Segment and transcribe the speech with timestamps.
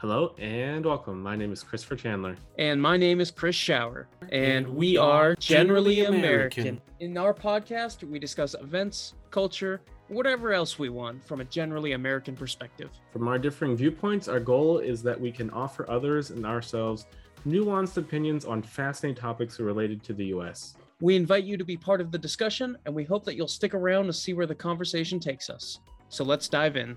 [0.00, 1.22] Hello and welcome.
[1.22, 2.34] My name is Christopher Chandler.
[2.56, 4.08] And my name is Chris Shower.
[4.30, 6.80] And we are Generally American.
[7.00, 12.34] In our podcast, we discuss events, culture, whatever else we want from a generally American
[12.34, 12.88] perspective.
[13.12, 17.04] From our differing viewpoints, our goal is that we can offer others and ourselves
[17.46, 20.76] nuanced opinions on fascinating topics related to the US.
[21.02, 23.74] We invite you to be part of the discussion, and we hope that you'll stick
[23.74, 25.80] around to see where the conversation takes us.
[26.08, 26.96] So let's dive in.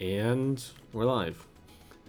[0.00, 1.46] And we're live.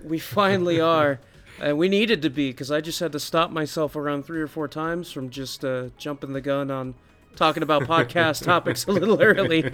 [0.04, 1.19] We finally are.
[1.59, 4.41] And uh, we needed to be because I just had to stop myself around three
[4.41, 6.93] or four times from just uh, jumping the gun on
[7.36, 9.71] talking about podcast topics a little early.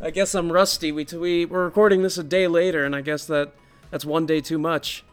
[0.00, 0.92] I guess I'm rusty.
[0.92, 3.52] We, we we're recording this a day later, and I guess that
[3.90, 5.04] that's one day too much.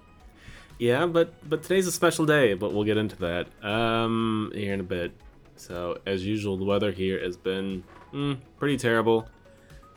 [0.80, 4.80] Yeah, but but today's a special day, but we'll get into that um here in
[4.80, 5.12] a bit.
[5.56, 9.28] So as usual, the weather here has been mm, pretty terrible.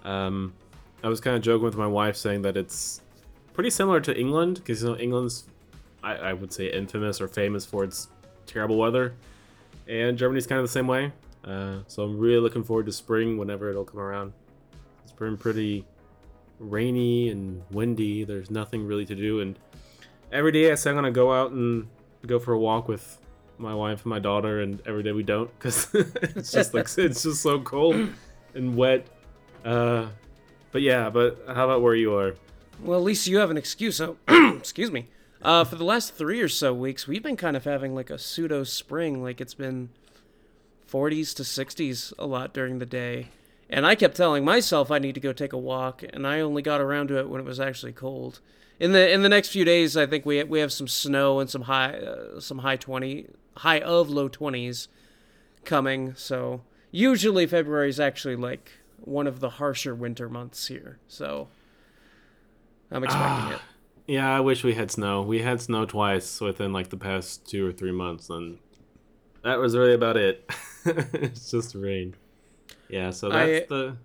[0.04, 0.52] Um,
[1.02, 3.00] I was kind of joking with my wife saying that it's
[3.52, 5.44] pretty similar to England because you know England's
[6.02, 8.08] I, I, would say infamous or famous for its
[8.46, 9.14] terrible weather,
[9.88, 11.12] and Germany's kind of the same way.
[11.44, 14.32] Uh, so I'm really looking forward to spring whenever it'll come around.
[15.02, 15.84] It's been pretty
[16.58, 18.24] rainy and windy.
[18.24, 19.58] There's nothing really to do, and
[20.30, 21.88] every day I say I'm gonna go out and
[22.26, 23.18] go for a walk with
[23.58, 27.22] my wife and my daughter, and every day we don't because it's just like it's
[27.22, 28.08] just so cold
[28.54, 29.06] and wet.
[29.64, 30.06] Uh,
[30.72, 32.36] but yeah, but how about where you are?
[32.80, 33.96] Well, at least you have an excuse.
[33.96, 35.08] So, excuse me.
[35.42, 38.18] Uh, for the last three or so weeks, we've been kind of having like a
[38.18, 39.22] pseudo spring.
[39.22, 39.90] Like it's been
[40.90, 43.28] 40s to 60s a lot during the day.
[43.68, 46.62] And I kept telling myself I need to go take a walk, and I only
[46.62, 48.40] got around to it when it was actually cold.
[48.78, 51.48] In the in the next few days, I think we we have some snow and
[51.50, 53.26] some high uh, some high 20
[53.58, 54.88] high of low 20s
[55.64, 56.14] coming.
[56.14, 60.98] So usually February is actually like one of the harsher winter months here.
[61.08, 61.48] So
[62.90, 63.60] I'm expecting it.
[64.06, 65.22] Yeah, I wish we had snow.
[65.22, 68.58] We had snow twice within like the past two or three months, and
[69.42, 70.48] that was really about it.
[70.84, 72.14] it's just rain.
[72.88, 73.96] Yeah, so that's I, the.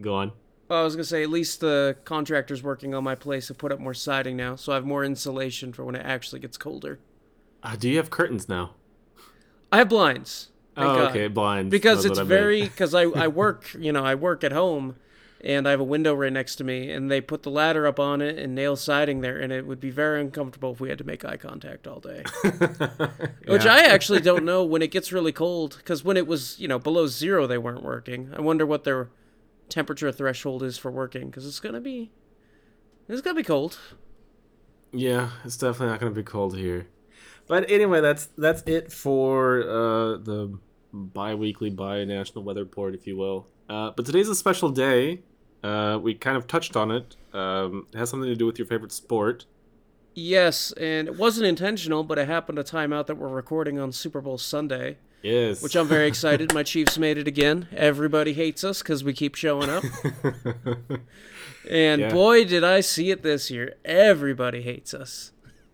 [0.00, 0.32] Go on.
[0.68, 3.72] Well, I was gonna say at least the contractors working on my place have put
[3.72, 6.98] up more siding now, so I have more insulation for when it actually gets colder.
[7.62, 8.74] Uh, do you have curtains now?
[9.72, 10.50] I have blinds.
[10.78, 11.70] Oh, okay, blinds.
[11.70, 14.96] Because That's it's very because I I work you know I work at home,
[15.40, 17.98] and I have a window right next to me, and they put the ladder up
[17.98, 20.98] on it and nail siding there, and it would be very uncomfortable if we had
[20.98, 22.24] to make eye contact all day.
[22.44, 23.08] yeah.
[23.46, 26.68] Which I actually don't know when it gets really cold, because when it was you
[26.68, 28.30] know below zero, they weren't working.
[28.36, 29.10] I wonder what their
[29.68, 32.10] temperature threshold is for working, because it's gonna be
[33.08, 33.78] it's gonna be cold.
[34.92, 36.88] Yeah, it's definitely not gonna be cold here.
[37.46, 40.58] But anyway, that's that's it for uh, the
[40.92, 43.46] bi-weekly bi-national weather report, if you will.
[43.68, 45.20] Uh, but today's a special day.
[45.62, 47.16] Uh, we kind of touched on it.
[47.32, 49.44] Um, it has something to do with your favorite sport.
[50.14, 53.92] Yes, and it wasn't intentional, but it happened to time out that we're recording on
[53.92, 54.98] Super Bowl Sunday.
[55.22, 55.62] Yes.
[55.62, 56.54] Which I'm very excited.
[56.54, 57.68] My Chiefs made it again.
[57.72, 59.84] Everybody hates us because we keep showing up.
[61.70, 62.12] and yeah.
[62.12, 63.74] boy, did I see it this year.
[63.84, 65.32] Everybody hates us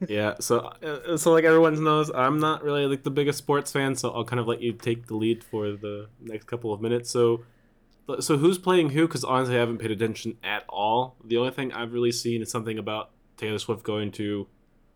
[0.09, 0.35] yeah.
[0.41, 4.11] So, uh, so like everyone knows, I'm not really like the biggest sports fan, so
[4.11, 7.11] I'll kind of let you take the lead for the next couple of minutes.
[7.11, 7.45] So,
[8.21, 9.07] so who's playing who?
[9.07, 11.17] Because honestly, I haven't paid attention at all.
[11.25, 14.47] The only thing I've really seen is something about Taylor Swift going to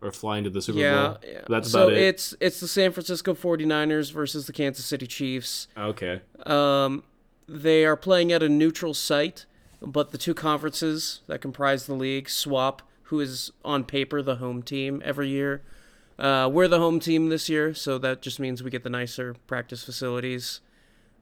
[0.01, 1.17] or flying to the Super yeah, Bowl.
[1.27, 1.41] Yeah.
[1.47, 2.01] That's so about it.
[2.01, 5.67] it's it's the San Francisco 49ers versus the Kansas City Chiefs.
[5.77, 6.21] Okay.
[6.45, 7.03] Um,
[7.47, 9.45] they are playing at a neutral site,
[9.81, 14.61] but the two conferences that comprise the league swap who is on paper the home
[14.61, 15.61] team every year.
[16.17, 19.35] Uh, we're the home team this year, so that just means we get the nicer
[19.47, 20.61] practice facilities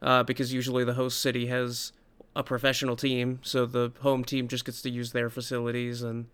[0.01, 1.93] uh, because usually the host city has
[2.35, 6.27] a professional team, so the home team just gets to use their facilities, and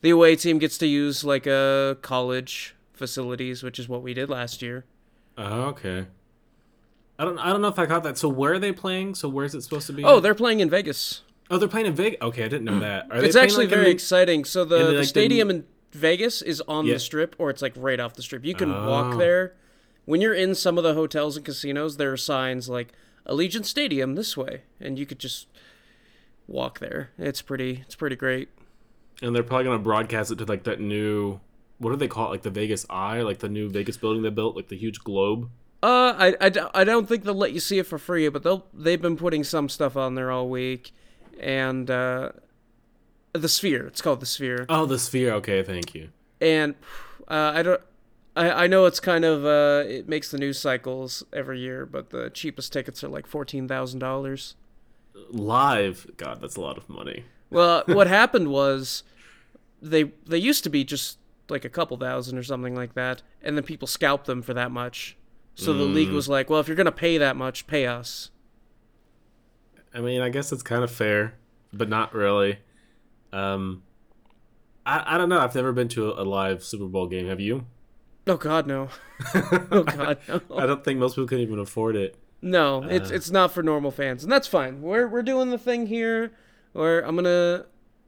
[0.00, 4.30] the away team gets to use like a college facilities, which is what we did
[4.30, 4.84] last year.
[5.36, 6.06] Oh, okay.
[7.18, 8.16] I don't I don't know if I caught that.
[8.16, 9.16] So where are they playing?
[9.16, 10.04] So where's it supposed to be?
[10.04, 11.22] Oh, they're playing in Vegas.
[11.50, 12.18] Oh, they're playing in Vegas.
[12.22, 13.10] Okay, I didn't know that.
[13.10, 14.44] Are it's actually like very exciting.
[14.44, 15.54] So the, the, the stadium the...
[15.54, 16.94] in Vegas is on yeah.
[16.94, 18.44] the strip, or it's like right off the strip.
[18.44, 18.88] You can oh.
[18.88, 19.54] walk there.
[20.06, 22.92] When you're in some of the hotels and casinos, there are signs like
[23.26, 25.46] Allegiant Stadium this way, and you could just
[26.46, 27.10] walk there.
[27.18, 27.82] It's pretty.
[27.82, 28.48] It's pretty great.
[29.22, 31.40] And they're probably gonna broadcast it to like that new.
[31.78, 32.30] What do they call it?
[32.30, 35.50] Like the Vegas Eye, like the new Vegas building they built, like the huge globe.
[35.82, 38.66] Uh, I, I, I don't think they'll let you see it for free, but they'll
[38.72, 40.92] they've been putting some stuff on there all week
[41.40, 42.30] and uh,
[43.32, 43.86] the Sphere.
[43.86, 44.66] It's called the Sphere.
[44.68, 45.32] Oh, the Sphere.
[45.34, 46.10] Okay, thank you.
[46.40, 46.74] And
[47.28, 47.80] uh, I don't.
[48.36, 52.10] I, I know it's kind of uh, it makes the news cycles every year, but
[52.10, 54.56] the cheapest tickets are like fourteen thousand dollars.
[55.30, 57.24] Live, God, that's a lot of money.
[57.50, 59.04] Well, what happened was
[59.80, 63.56] they they used to be just like a couple thousand or something like that, and
[63.56, 65.16] then people scalped them for that much.
[65.56, 66.14] So the league Mm.
[66.14, 68.30] was like, well, if you're gonna pay that much, pay us.
[69.94, 71.34] I mean, I guess it's kind of fair,
[71.72, 72.58] but not really.
[73.32, 73.82] Um,
[74.86, 75.40] I I don't know.
[75.40, 77.28] I've never been to a, a live Super Bowl game.
[77.28, 77.66] Have you?
[78.26, 78.88] Oh God, no.
[79.70, 80.40] Oh God, no.
[80.56, 82.16] I don't think most people can even afford it.
[82.42, 83.14] No, it's Uh.
[83.14, 84.82] it's not for normal fans, and that's fine.
[84.82, 86.32] We're we're doing the thing here,
[86.72, 87.66] where I'm gonna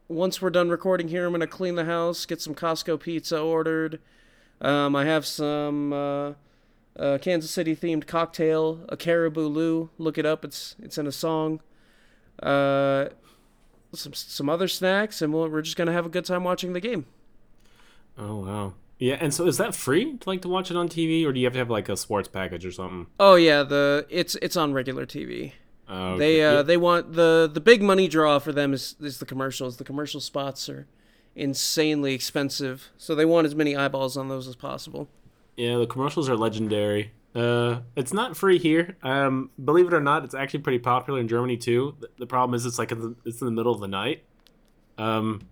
[0.08, 4.00] once we're done recording here, I'm gonna clean the house, get some Costco pizza ordered.
[4.60, 6.32] Um, I have some uh,
[6.98, 9.90] uh, Kansas City themed cocktail, a Caribou Lou.
[9.98, 10.44] Look it up.
[10.44, 11.60] It's it's in a song.
[12.42, 13.08] Uh,
[13.94, 16.80] some some other snacks, and we'll, we're just gonna have a good time watching the
[16.80, 17.06] game.
[18.18, 18.74] Oh wow.
[18.98, 21.38] Yeah, and so is that free to like to watch it on TV, or do
[21.40, 23.06] you have to have like a sports package or something?
[23.20, 25.52] Oh yeah, the it's it's on regular TV.
[25.88, 26.18] Oh, okay.
[26.18, 26.62] They uh Yeah.
[26.62, 29.76] they want the the big money draw for them is is the commercials.
[29.76, 30.86] The commercial spots are
[31.34, 35.08] insanely expensive, so they want as many eyeballs on those as possible.
[35.56, 37.12] Yeah, the commercials are legendary.
[37.36, 38.96] Uh, it's not free here.
[39.02, 41.94] Um, believe it or not, it's actually pretty popular in Germany too.
[42.00, 44.24] The, the problem is it's like in the, it's in the middle of the night.
[44.96, 45.42] Um,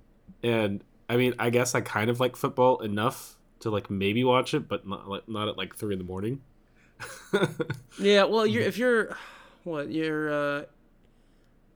[0.42, 4.54] and I mean, I guess I kind of like football enough to like maybe watch
[4.54, 6.40] it, but not like not at like three in the morning.
[7.98, 9.16] Yeah, well, you're if you're
[9.64, 10.64] what you're uh,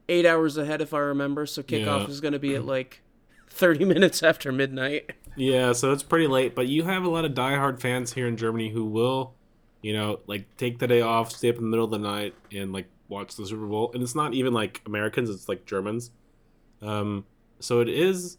[0.08, 2.06] eight hours ahead if I remember, so kickoff Yeah.
[2.08, 3.02] is going to be at like
[3.48, 5.12] thirty minutes after midnight.
[5.36, 8.36] Yeah, so it's pretty late, but you have a lot of diehard fans here in
[8.36, 9.34] Germany who will,
[9.82, 12.34] you know, like take the day off, stay up in the middle of the night,
[12.52, 13.90] and like watch the Super Bowl.
[13.94, 16.10] And it's not even like Americans; it's like Germans.
[16.82, 17.24] Um,
[17.60, 18.38] so it is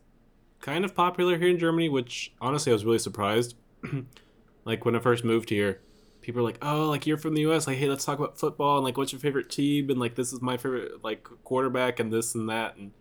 [0.61, 3.55] kind of popular here in Germany, which honestly I was really surprised.
[4.65, 5.79] like when I first moved here,
[6.21, 7.67] people are like, "Oh, like you're from the U.S.
[7.67, 10.33] Like, hey, let's talk about football and like what's your favorite team and like this
[10.33, 12.91] is my favorite like quarterback and this and that." And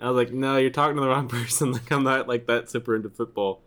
[0.00, 1.72] I was like, "No, you're talking to the wrong person.
[1.72, 3.60] Like, I'm not like that super into football."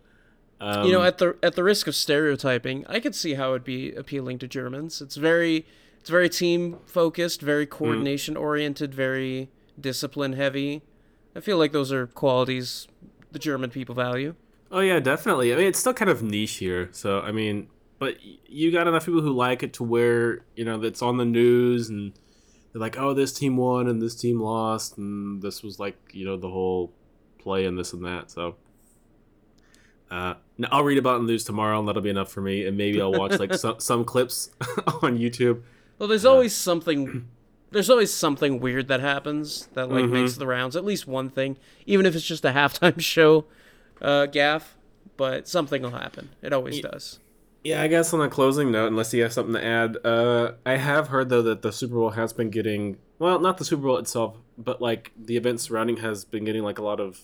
[0.60, 3.64] Um, you know, at the at the risk of stereotyping, I could see how it'd
[3.64, 5.02] be appealing to Germans.
[5.02, 5.66] It's very
[6.00, 9.50] it's very team focused, very coordination oriented, very
[9.80, 10.82] discipline heavy.
[11.36, 12.88] I feel like those are qualities
[13.32, 14.34] the German people value.
[14.72, 15.54] Oh yeah, definitely.
[15.54, 16.90] I mean, it's still kind of niche here.
[16.92, 17.68] So I mean,
[18.00, 18.18] but
[18.48, 21.90] you got enough people who like it to where you know that's on the news
[21.90, 22.14] and
[22.72, 26.26] they're like, oh, this team won and this team lost and this was like you
[26.26, 26.94] know the whole
[27.38, 28.32] play and this and that.
[28.32, 28.56] So.
[30.10, 32.42] Uh, no, I'll read about it in the news tomorrow, and that'll be enough for
[32.42, 32.66] me.
[32.66, 34.50] And maybe I'll watch like some some clips
[35.02, 35.62] on YouTube.
[36.00, 37.28] Well, there's always something.
[37.70, 40.12] There's always something weird that happens that like Mhm.
[40.12, 40.78] makes the rounds.
[40.78, 43.44] At least one thing, even if it's just a halftime show,
[44.02, 44.78] uh, gaff.
[45.18, 46.30] But something will happen.
[46.42, 47.20] It always Ye- does.
[47.66, 50.78] Yeah, I guess on a closing note, unless you have something to add, uh, I
[50.78, 53.98] have heard though that the Super Bowl has been getting well, not the Super Bowl
[53.98, 57.20] itself, but like the event surrounding has been getting like a lot of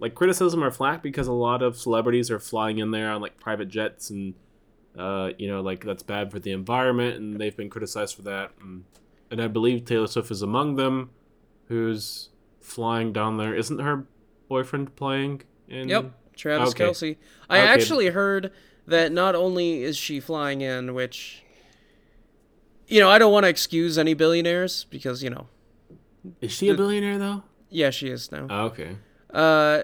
[0.00, 3.38] like criticism or flack because a lot of celebrities are flying in there on like
[3.40, 4.34] private jets and
[4.98, 8.50] uh, you know like that's bad for the environment and they've been criticized for that
[8.60, 8.84] and,
[9.30, 11.10] and I believe Taylor Swift is among them,
[11.68, 12.28] who's
[12.60, 13.54] flying down there.
[13.54, 14.06] Isn't her
[14.48, 15.42] boyfriend playing?
[15.68, 15.88] In...
[15.88, 16.84] Yep, Travis Okay.
[16.84, 17.16] Kelce.
[17.50, 17.66] I Okay.
[17.68, 18.52] actually heard
[18.86, 21.42] that not only is she flying in, which
[22.88, 25.48] you know, I don't want to excuse any billionaires because you know,
[26.40, 27.42] Is she a billionaire though?
[27.68, 28.46] yeah, she is now.
[28.48, 28.96] Oh, okay.
[29.36, 29.82] Uh,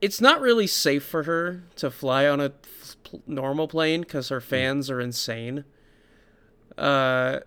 [0.00, 4.40] it's not really safe for her to fly on a f- normal plane because her
[4.40, 5.64] fans are insane.
[6.78, 7.40] Uh,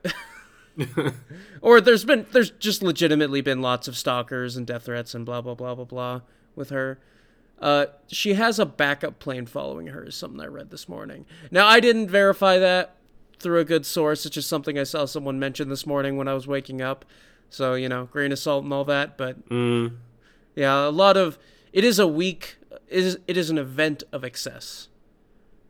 [1.62, 5.42] or there's been there's just legitimately been lots of stalkers and death threats and blah
[5.42, 6.22] blah blah blah blah
[6.56, 7.00] with her.
[7.60, 10.04] Uh, she has a backup plane following her.
[10.04, 11.26] Is something I read this morning.
[11.52, 12.96] Now I didn't verify that
[13.40, 14.26] through a good source.
[14.26, 17.04] It's just something I saw someone mention this morning when I was waking up.
[17.50, 19.18] So you know, grain of salt and all that.
[19.18, 19.96] But Mm.
[20.56, 21.38] Yeah, a lot of
[21.74, 22.58] it is a week.
[22.88, 24.90] It is it is an event of excess.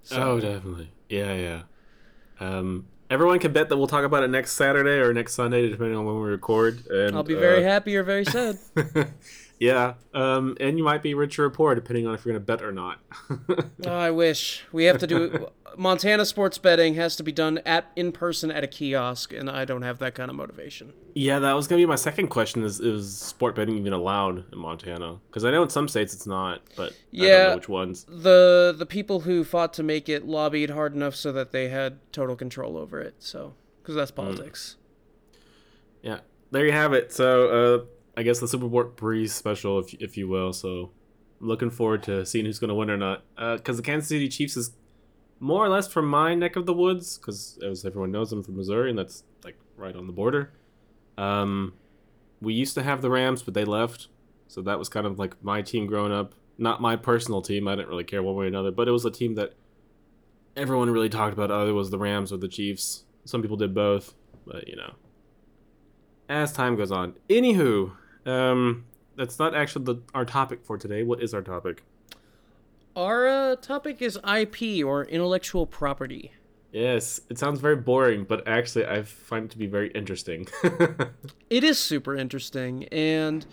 [0.04, 0.92] So, Oh, definitely.
[1.10, 1.62] Yeah, yeah.
[2.40, 5.98] Um, everyone can bet that we'll talk about it next Saturday or next Sunday, depending
[5.98, 6.86] on when we record.
[6.88, 8.60] And I'll be very uh, happy or very sad.
[9.60, 12.46] yeah, um, and you might be rich or poor, depending on if you're going to
[12.46, 13.00] bet or not.
[13.86, 15.48] oh, I wish we have to do
[15.78, 19.66] Montana sports betting has to be done at in person at a kiosk, and I
[19.66, 20.94] don't have that kind of motivation.
[21.16, 24.52] yeah, that was going to be my second question: is is sport betting even allowed
[24.54, 25.20] in Montana?
[25.28, 27.50] Because I know in some states it's not, but I don't Yeah.
[27.50, 28.06] know which ones.
[28.10, 32.00] the The people who fought to make it lobbied hard enough so that they had
[32.14, 33.16] total control over it.
[33.20, 34.78] So because that's politics.
[36.02, 36.20] Yeah,
[36.52, 37.12] there you have it.
[37.12, 37.86] So uh,
[38.18, 40.54] I guess the Super Bowl Breeze special, if if you will.
[40.54, 40.92] So
[41.40, 43.24] looking forward to seeing who's going to win or not.
[43.36, 44.72] Because the Kansas City Chiefs is
[45.40, 47.18] more or less from my neck of the woods.
[47.18, 50.52] Because as everyone knows, I'm from Missouri, and that's like right on the border.
[51.18, 51.74] Um,
[52.42, 54.08] we used to have the Rams, but they left.
[54.48, 56.36] So that was kind of like my team growing up.
[56.58, 57.68] Not my personal team.
[57.68, 59.54] I didn't really care one way or another, but it was a team that
[60.56, 61.52] everyone really talked about.
[61.52, 63.04] Either was the Rams or the Chiefs.
[63.26, 64.14] Some people did both,
[64.46, 64.94] but you know,
[66.30, 67.16] as time goes on.
[67.30, 67.92] Anywho,
[68.26, 71.04] um, that's not actually the, our topic for today.
[71.04, 71.84] What is our topic?
[72.96, 76.32] Our uh, topic is IP or intellectual property.
[76.72, 80.48] Yes, it sounds very boring, but actually, I find it to be very interesting.
[81.50, 83.46] It is super interesting, and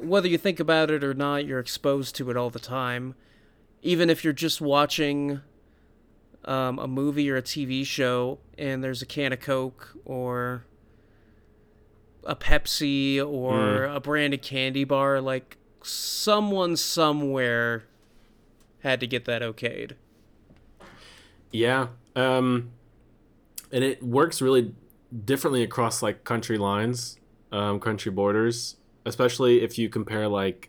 [0.00, 3.16] whether you think about it or not, you're exposed to it all the time.
[3.82, 5.40] Even if you're just watching
[6.44, 10.64] um, a movie or a TV show and there's a can of Coke or
[12.28, 17.84] a Pepsi or a branded candy bar, like someone somewhere
[18.80, 19.92] had to get that okayed.
[21.50, 21.88] Yeah.
[22.14, 22.70] Um,
[23.72, 24.74] and it works really
[25.24, 27.18] differently across like country lines,
[27.50, 30.68] um, country borders, especially if you compare like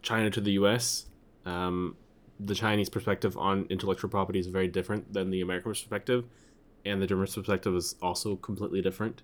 [0.00, 1.06] China to the U.S.
[1.44, 1.96] Um,
[2.38, 6.24] the Chinese perspective on intellectual property is very different than the American perspective,
[6.84, 9.22] and the German perspective is also completely different.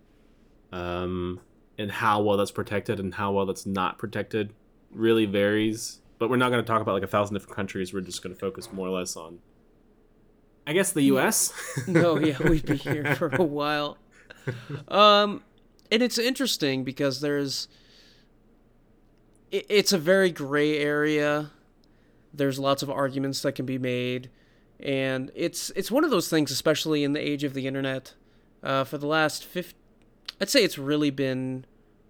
[0.72, 1.40] Um,
[1.80, 4.52] and how well that's protected and how well that's not protected
[4.90, 6.00] really varies.
[6.18, 7.94] But we're not going to talk about like a thousand different countries.
[7.94, 9.38] We're just going to focus more or less on,
[10.66, 11.54] I guess, the U.S.
[11.88, 13.96] no, yeah, we'd be here for a while.
[14.88, 15.42] Um,
[15.90, 17.68] and it's interesting because there's,
[19.50, 21.50] it, it's a very gray area.
[22.34, 24.28] There's lots of arguments that can be made,
[24.78, 28.14] and it's it's one of those things, especially in the age of the internet.
[28.62, 29.72] Uh, for the last fif-
[30.40, 31.64] I'd say it's really been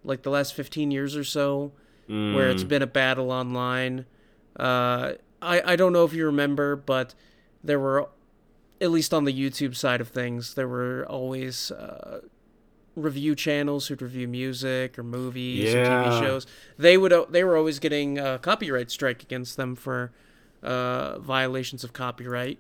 [0.05, 1.73] like the last fifteen years or so,
[2.35, 4.07] where it's been a battle online.
[4.59, 7.15] Uh, I I don't know if you remember, but
[7.63, 8.09] there were
[8.81, 12.21] at least on the YouTube side of things, there were always uh,
[12.97, 16.47] review channels who'd review music or movies or TV shows.
[16.79, 20.13] They would they were always getting a copyright strike against them for
[20.63, 22.59] uh, violations of copyright,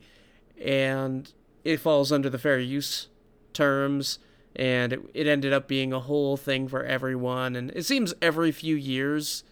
[0.61, 1.33] and
[1.65, 3.09] it falls under the fair use
[3.53, 4.19] terms.
[4.57, 7.57] And it, it ended up being a whole thing for everyone.
[7.57, 9.45] And it seems every few years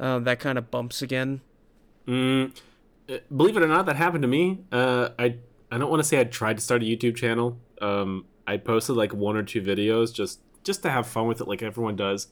[0.00, 1.40] uh, that kind of bumps again.
[2.06, 2.56] Mm,
[3.08, 4.60] uh, believe it or not, that happened to me.
[4.72, 5.36] Uh, I
[5.70, 7.58] I don't want to say I tried to start a YouTube channel.
[7.80, 11.48] Um, I posted like one or two videos just just to have fun with it,
[11.48, 12.28] like everyone does.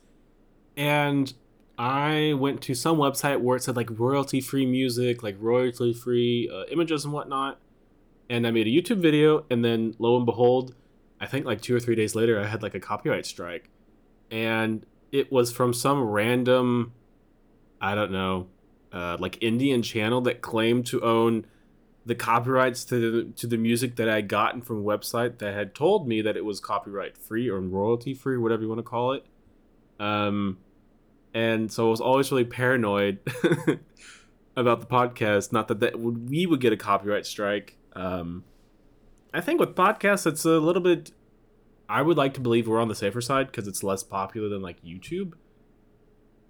[0.76, 1.32] And
[1.78, 6.50] I went to some website where it said like royalty free music, like royalty free
[6.52, 7.58] uh, images and whatnot.
[8.28, 10.74] And I made a YouTube video, and then lo and behold,
[11.20, 13.70] I think like two or three days later, I had like a copyright strike,
[14.30, 16.92] and it was from some random,
[17.80, 18.48] I don't know,
[18.92, 21.46] uh, like Indian channel that claimed to own
[22.04, 25.54] the copyrights to the, to the music that I had gotten from a website that
[25.54, 28.84] had told me that it was copyright free or royalty free, whatever you want to
[28.84, 29.26] call it.
[29.98, 30.58] Um,
[31.34, 33.18] and so I was always really paranoid
[34.56, 35.52] about the podcast.
[35.52, 37.76] Not that, that we would get a copyright strike.
[37.94, 38.44] Um,
[39.36, 41.12] I think with podcasts, it's a little bit.
[41.90, 44.62] I would like to believe we're on the safer side because it's less popular than
[44.62, 45.34] like YouTube.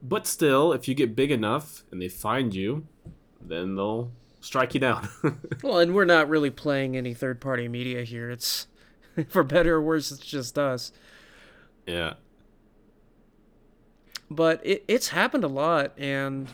[0.00, 2.86] But still, if you get big enough and they find you,
[3.40, 5.08] then they'll strike you down.
[5.64, 8.30] Well, and we're not really playing any third party media here.
[8.30, 8.68] It's
[9.28, 10.92] for better or worse, it's just us.
[11.86, 12.14] yeah.
[14.30, 16.48] But it, it's happened a lot, and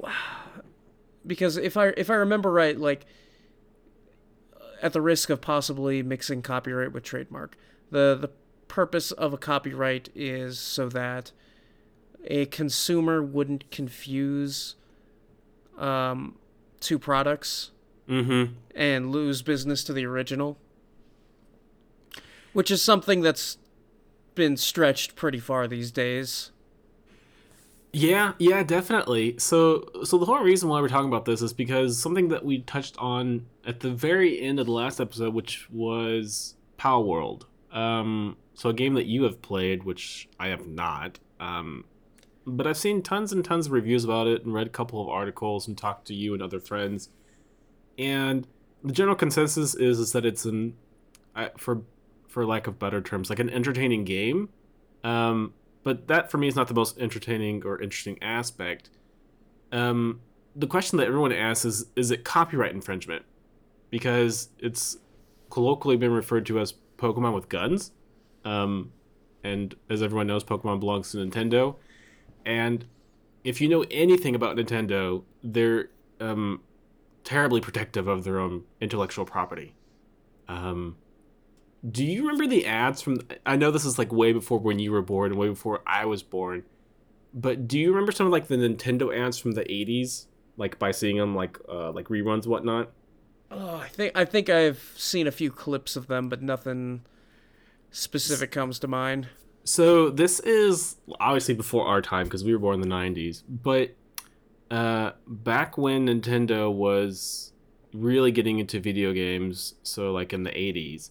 [1.26, 3.06] because if I if I remember right, like
[4.84, 7.56] at the risk of possibly mixing copyright with trademark,
[7.90, 8.30] the the
[8.68, 11.32] purpose of a copyright is so that
[12.26, 14.76] a consumer wouldn't confuse
[15.78, 16.36] um,
[16.80, 17.72] two products
[18.08, 18.52] Mm-hmm.
[18.74, 20.58] and lose business to the original,
[22.52, 23.56] which is something that's
[24.34, 26.50] been stretched pretty far these days.
[27.94, 29.38] Yeah, yeah, definitely.
[29.38, 32.58] So, so the whole reason why we're talking about this is because something that we
[32.62, 37.46] touched on at the very end of the last episode, which was Pal World.
[37.70, 41.20] Um, so a game that you have played, which I have not.
[41.38, 41.84] Um,
[42.44, 45.08] but I've seen tons and tons of reviews about it and read a couple of
[45.08, 47.10] articles and talked to you and other friends.
[47.96, 48.44] And
[48.82, 50.74] the general consensus is is that it's an,
[51.56, 51.82] for
[52.26, 54.48] for lack of better terms, like an entertaining game.
[55.04, 58.90] Um, but that for me is not the most entertaining or interesting aspect.
[59.70, 60.20] Um,
[60.56, 63.24] the question that everyone asks is: Is it copyright infringement?
[63.90, 64.96] Because it's
[65.50, 67.92] colloquially been referred to as Pokemon with guns,
[68.44, 68.92] um,
[69.44, 71.76] and as everyone knows, Pokemon belongs to Nintendo.
[72.46, 72.86] And
[73.44, 76.62] if you know anything about Nintendo, they're um,
[77.24, 79.74] terribly protective of their own intellectual property.
[80.48, 80.96] Um,
[81.90, 83.18] do you remember the ads from?
[83.44, 86.06] I know this is like way before when you were born and way before I
[86.06, 86.64] was born,
[87.32, 90.26] but do you remember some of like the Nintendo ads from the '80s
[90.56, 92.90] like by seeing them like uh, like reruns whatnot.
[93.50, 97.02] Oh, I think I think I've seen a few clips of them, but nothing
[97.90, 99.28] specific comes to mind.
[99.64, 103.94] So this is obviously before our time because we were born in the '90s, but
[104.70, 107.52] uh, back when Nintendo was
[107.92, 111.10] really getting into video games, so like in the '80s,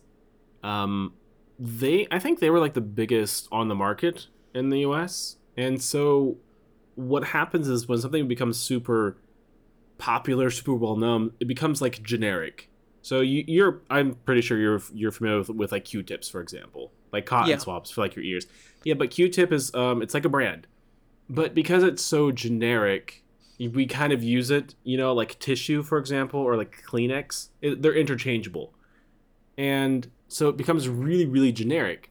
[0.63, 1.13] um,
[1.59, 5.81] they I think they were like the biggest on the market in the US, and
[5.81, 6.37] so
[6.95, 9.17] what happens is when something becomes super
[9.97, 12.69] popular, super well known, it becomes like generic.
[13.01, 16.91] So you, you're, I'm pretty sure you're you're familiar with, with like Q-tips, for example,
[17.11, 17.57] like cotton Yeah.
[17.57, 18.47] swabs for like your ears.
[18.83, 20.67] Yeah, but Q-tip is um, it's like a brand,
[21.29, 23.23] but because it's so generic,
[23.59, 27.49] we kind of use it, you know, like tissue, for example, or like Kleenex.
[27.61, 28.73] It, they're interchangeable,
[29.57, 32.09] and so it becomes really, really generic.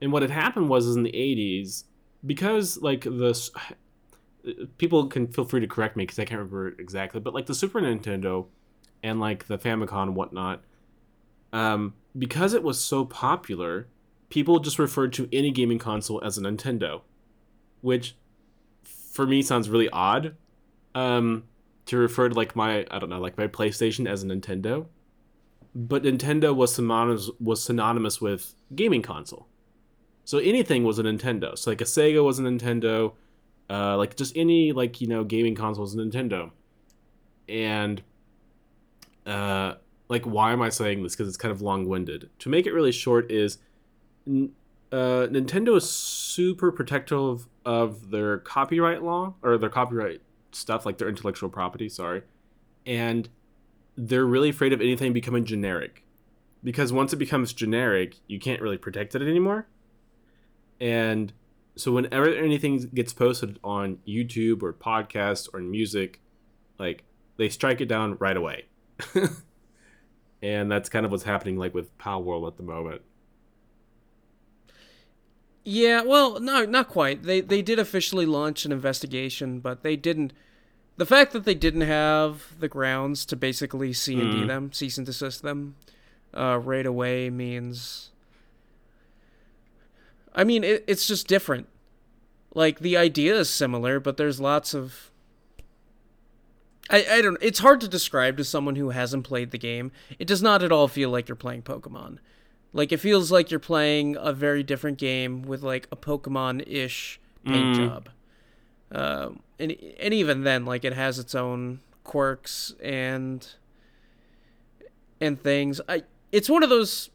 [0.00, 1.84] And what had happened was, is in the '80s,
[2.24, 3.50] because like the
[4.78, 7.54] people can feel free to correct me because I can't remember exactly, but like the
[7.54, 8.46] Super Nintendo
[9.02, 10.62] and like the Famicom and whatnot,
[11.52, 13.88] um, because it was so popular,
[14.28, 17.00] people just referred to any gaming console as a Nintendo,
[17.80, 18.14] which
[18.84, 20.36] for me sounds really odd.
[20.94, 21.44] Um,
[21.86, 24.86] to refer to like my I don't know like my PlayStation as a Nintendo,
[25.78, 29.46] but Nintendo was synonymous was synonymous with gaming console.
[30.24, 31.56] So anything was a Nintendo.
[31.56, 33.12] So like a Sega was a Nintendo,
[33.70, 36.50] uh, like just any like you know gaming console was a Nintendo.
[37.48, 38.02] And
[39.24, 39.74] uh,
[40.08, 41.14] like why am I saying this?
[41.14, 42.28] Because it's kind of long winded.
[42.40, 43.58] To make it really short, is
[44.26, 44.50] uh,
[44.90, 51.48] Nintendo is super protective of their copyright law or their copyright stuff, like their intellectual
[51.48, 51.88] property.
[51.88, 52.22] Sorry,
[52.84, 53.28] and
[53.98, 56.04] they're really afraid of anything becoming generic
[56.62, 59.66] because once it becomes generic, you can't really protect it anymore.
[60.80, 61.32] And
[61.74, 66.20] so whenever anything gets posted on YouTube or podcast or music,
[66.78, 67.02] like
[67.38, 68.66] they strike it down right away.
[70.42, 73.02] and that's kind of what's happening like with Pal World at the moment.
[75.64, 77.24] Yeah, well, no, not quite.
[77.24, 80.32] They they did officially launch an investigation, but they didn't.
[80.98, 84.46] The fact that they didn't have the grounds to basically C and D Mhm.
[84.48, 85.76] them, cease and desist them,
[86.34, 88.10] uh, right away means.
[90.34, 91.68] I mean, it, it's just different.
[92.54, 95.10] Like the idea is similar, but there's lots of.
[96.90, 97.38] I, I don't.
[97.40, 99.92] It's hard to describe to someone who hasn't played the game.
[100.18, 102.18] It does not at all feel like you're playing Pokemon.
[102.72, 107.76] Like it feels like you're playing a very different game with like a Pokemon-ish paint
[107.76, 107.86] Mm.
[107.88, 108.08] job.
[108.90, 113.46] Um, and and even then, like it has its own quirks and
[115.20, 115.80] and things.
[115.88, 117.10] I it's one of those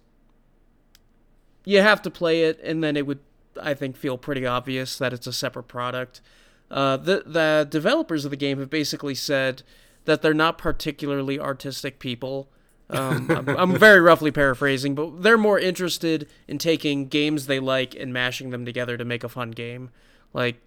[1.65, 3.19] you have to play it, and then it would
[3.62, 6.21] I think feel pretty obvious that it's a separate product.
[6.69, 9.63] Uh, the the developers of the game have basically said
[10.06, 12.49] that they're not particularly artistic people.
[12.89, 17.95] Um, I'm, I'm very roughly paraphrasing, but they're more interested in taking games they like
[17.95, 19.91] and mashing them together to make a fun game.
[20.34, 20.62] Like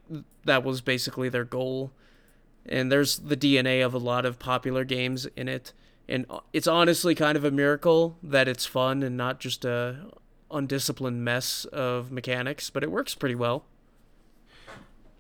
[0.45, 1.93] that was basically their goal.
[2.69, 5.73] And there's the DNA of a lot of popular games in it,
[6.09, 10.07] and it's honestly kind of a miracle that it's fun and not just a
[10.51, 12.71] undisciplined mess of mechanics.
[12.71, 13.65] But it works pretty well.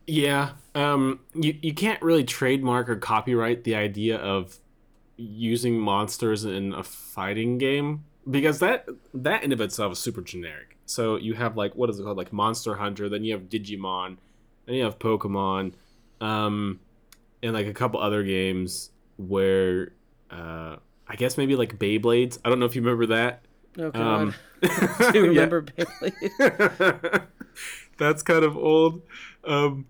[0.08, 4.58] Yeah, um, you you can't really trademark or copyright the idea of
[5.16, 10.76] using monsters in a fighting game because that that in of itself is super generic.
[10.86, 14.18] So you have like what is it called, like Monster Hunter, then you have Digimon,
[14.66, 15.72] then you have Pokemon,
[16.20, 16.80] um,
[17.42, 19.92] and like a couple other games where
[20.30, 20.76] uh,
[21.08, 22.38] I guess maybe like Beyblades.
[22.44, 23.42] I don't know if you remember that.
[23.78, 27.26] Oh god, Um, do you remember Beyblade?
[27.98, 29.02] That's kind of old.
[29.44, 29.86] Um,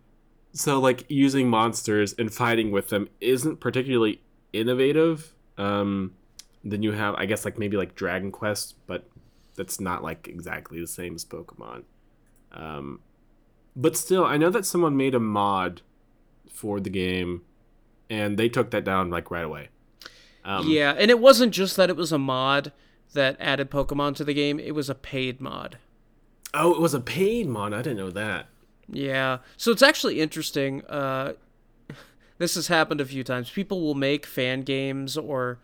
[0.53, 4.21] so like using monsters and fighting with them isn't particularly
[4.53, 5.35] innovative.
[5.59, 6.15] Um,
[6.65, 9.09] then you have, I guess, like maybe like Dragon Quest, but
[9.55, 11.85] that's not like exactly the same as Pokemon.
[12.53, 13.01] Um,
[13.77, 15.83] but still, I know that someone made a mod
[16.51, 17.43] for the game,
[18.09, 19.69] and they took that down like right away.
[20.45, 22.73] Um, yeah, and it wasn't just that it was a mod
[23.13, 25.79] that added Pokemon to the game; it was a paid mod.
[26.55, 27.75] Oh, it was a paid mod.
[27.75, 28.47] I didn't know that.
[28.89, 29.39] Yeah.
[29.57, 30.85] So it's actually interesting.
[30.87, 31.35] Uh,
[32.39, 33.51] this has happened a few times.
[33.51, 35.59] People will make fan games, or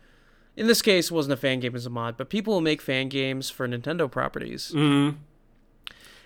[0.55, 2.81] in this case, it wasn't a fan game as a mod, but people will make
[2.81, 4.71] fan games for Nintendo properties.
[4.75, 5.15] Mm.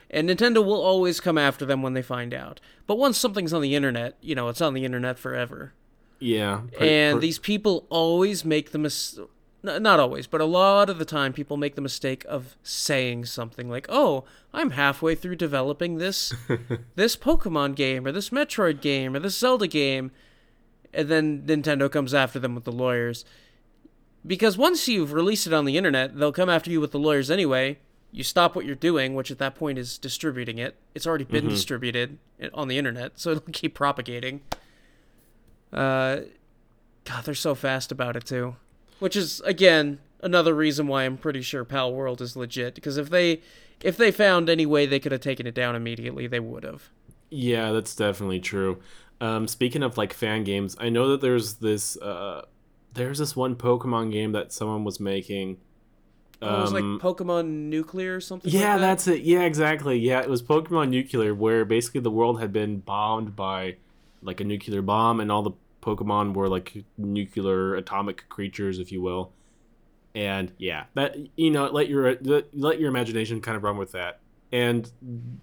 [0.09, 2.61] And Nintendo will always come after them when they find out.
[2.85, 5.73] But once something's on the internet, you know, it's on the internet forever.
[6.19, 6.61] Yeah.
[6.73, 9.19] per- and these people always make the mis-
[9.63, 13.69] not always, but a lot of the time people make the mistake of saying something
[13.69, 16.33] like, "Oh, I'm halfway through developing this
[16.95, 20.11] this Pokemon game or this Metroid game or this Zelda game."
[20.93, 23.23] and then Nintendo comes after them with the lawyers.
[24.25, 27.29] Because once you've released it on the internet, they'll come after you with the lawyers
[27.29, 27.77] anyway.
[28.17, 30.75] You stop what you're doing, which at that point is distributing it.
[30.95, 31.49] It's already been Mhm.
[31.49, 32.17] distributed
[32.53, 34.41] on the internet, so it'll keep propagating.
[35.71, 36.21] Uh,
[37.05, 38.55] God, they're so fast about it too.
[38.99, 42.75] Which is again another reason why I'm pretty sure Pal World is legit.
[42.75, 43.41] Because if they
[43.83, 46.89] if they found any way they could have taken it down immediately, they would have.
[47.29, 48.79] Yeah, that's definitely true.
[49.21, 52.45] Um, speaking of like fan games, I know that there's this uh,
[52.93, 55.57] there's this one Pokemon game that someone was making.
[56.41, 58.51] Oh, it was like Um, Pokemon Nuclear or something.
[58.51, 58.79] yeah, like that?
[58.87, 59.21] that's it.
[59.21, 59.97] Yeah, exactly.
[59.97, 63.77] Yeah, it was Pokemon Nuclear, where basically the world had been bombed by
[64.21, 69.01] like a nuclear bomb, and all the Pokemon were like nuclear atomic creatures, if you
[69.01, 69.31] will.
[70.13, 72.15] And yeah, that you know, let your
[72.53, 74.19] let your imagination kind of run with that.
[74.51, 74.91] And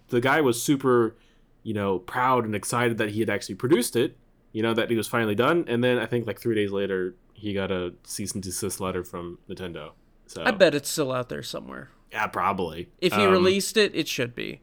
[0.09, 1.17] the guy was super,
[1.63, 4.17] you know, proud and excited that he had actually produced it.
[4.53, 5.65] You know that he was finally done.
[5.69, 9.03] And then I think like three days later, he got a cease and desist letter
[9.05, 9.91] from Nintendo.
[10.35, 11.91] So I bet it's still out there somewhere.
[12.13, 12.89] yeah, probably.
[13.01, 14.61] If he Um, released it, it should be.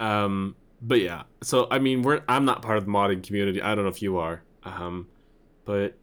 [0.00, 3.62] um, but yeah, so I mean, we're I'm not part of the modding community.
[3.62, 4.42] I don't know if you are.
[4.64, 5.06] Um,
[5.64, 5.96] but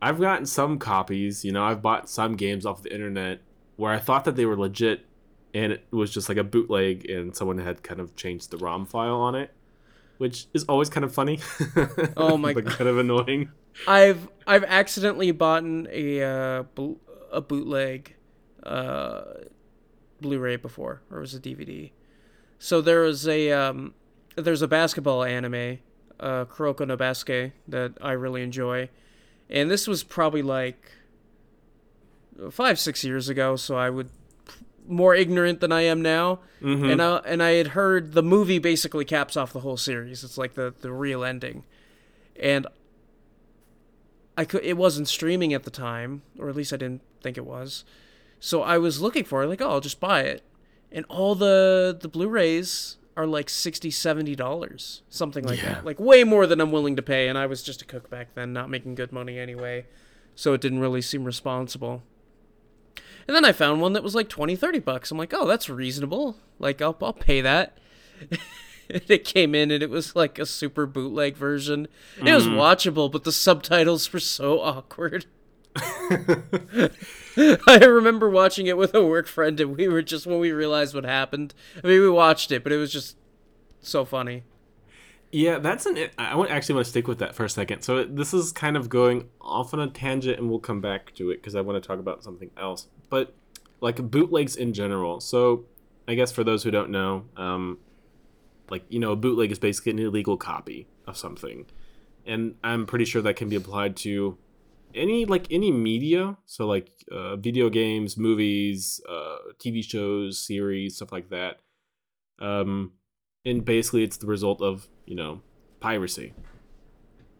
[0.00, 1.44] I've gotten some copies.
[1.44, 3.40] You know, I've bought some games off the internet
[3.76, 5.04] where I thought that they were legit,
[5.54, 8.86] and it was just like a bootleg, and someone had kind of changed the ROM
[8.86, 9.50] file on it,
[10.18, 11.40] which is always kind of funny.
[12.16, 12.66] Oh my God.
[12.66, 13.50] kind of annoying.
[13.86, 16.64] I've I've accidentally bought a uh,
[17.32, 18.14] a bootleg
[18.62, 19.22] uh,
[20.20, 21.90] Blu-ray before, or it was a DVD.
[22.58, 23.94] So there was a um,
[24.36, 25.78] there's a basketball anime,
[26.20, 28.88] uh, Kuroko no Basuke, that I really enjoy,
[29.50, 30.92] and this was probably like
[32.50, 33.56] five six years ago.
[33.56, 34.10] So I would
[34.86, 36.90] more ignorant than I am now, Mhm.
[36.92, 40.22] and I and I had heard the movie basically caps off the whole series.
[40.24, 41.64] It's like the the real ending,
[42.36, 42.66] and
[44.36, 47.44] I could it wasn't streaming at the time, or at least I didn't think it
[47.44, 47.84] was.
[48.44, 50.42] So I was looking for it, like, oh, I'll just buy it.
[50.90, 55.74] And all the the Blu-rays are like 60 70 dollars, something like Yeah.
[55.74, 55.84] that.
[55.84, 58.34] Like way more than I'm willing to pay, and I was just a cook back
[58.34, 59.86] then, not making good money anyway.
[60.34, 62.02] So it didn't really seem responsible.
[63.28, 65.12] And then I found one that was like 20 30 bucks.
[65.12, 66.36] I'm like, "Oh, that's reasonable.
[66.58, 67.78] Like I'll I'll pay that."
[68.28, 68.40] and
[69.08, 71.86] it came in and it was like a super bootleg version.
[72.18, 72.56] It was mm.
[72.56, 75.26] watchable, but the subtitles were so awkward.
[77.66, 80.94] I remember watching it with a work friend, and we were just when we realized
[80.94, 81.54] what happened.
[81.82, 83.16] I mean, we watched it, but it was just
[83.80, 84.44] so funny.
[85.30, 85.96] Yeah, that's an.
[86.18, 87.82] I actually want to stick with that for a second.
[87.82, 91.30] So this is kind of going off on a tangent, and we'll come back to
[91.30, 92.88] it because I want to talk about something else.
[93.08, 93.34] But
[93.80, 95.20] like bootlegs in general.
[95.20, 95.64] So
[96.06, 97.78] I guess for those who don't know, um,
[98.70, 101.66] like you know, a bootleg is basically an illegal copy of something,
[102.26, 104.36] and I'm pretty sure that can be applied to
[104.94, 106.36] any like any media.
[106.46, 111.60] So like uh, video games, movies, uh, TV shows, series, stuff like that.
[112.38, 112.92] Um,
[113.44, 115.40] and basically it's the result of you know
[115.80, 116.32] piracy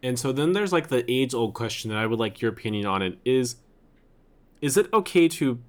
[0.03, 2.87] and so then there's like the age old question that i would like your opinion
[2.87, 3.57] on it is
[4.61, 5.61] is it okay to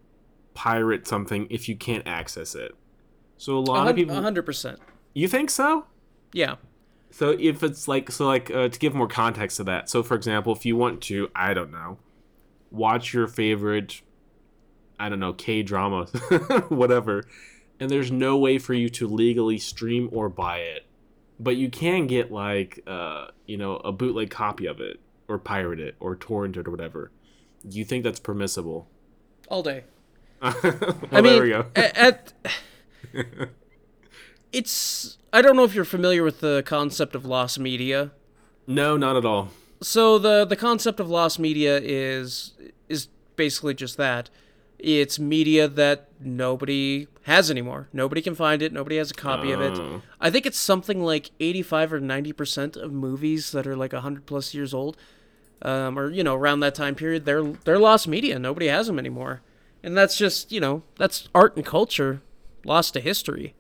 [0.53, 2.75] pirate something if you can't access it
[3.37, 4.79] so a lot of people hundred percent.
[5.13, 5.85] you think so
[6.31, 6.55] Yeah.
[7.13, 10.15] So if it's like so like uh, to give more context to that so for
[10.15, 11.97] example if you want to i don't know
[12.71, 14.01] watch your favorite
[14.99, 16.05] i don't know k drama
[16.69, 17.23] whatever
[17.79, 20.85] and there's no way for you to legally stream or buy it.
[21.39, 25.79] But you can get like uh you know a bootleg copy of it or pirate
[25.79, 27.11] it or torrent it or whatever.
[27.67, 28.87] Do you think that's permissible?
[29.49, 29.83] All day.
[30.41, 30.53] well,
[31.11, 31.65] I mean, we go.
[31.75, 32.33] a- at,
[34.53, 35.17] it's.
[35.31, 38.11] I don't know if you're familiar with the concept of lost media.
[38.67, 39.49] no not at all
[39.81, 42.53] So the the concept of lost media is
[42.87, 44.29] is basically just that.
[44.79, 47.87] It's media that nobody has anymore.
[47.93, 48.73] Nobody can find it.
[48.73, 49.77] Nobody has a copy of it.
[49.77, 50.01] Oh.
[50.19, 54.53] I think it's something like 85 or 90% of movies that are like 100 plus
[54.53, 54.97] years old
[55.61, 58.37] um, or you know around that time period they're they're lost media.
[58.37, 59.41] Nobody has them anymore.
[59.83, 62.21] And that's just, you know, that's art and culture
[62.63, 63.53] lost to history.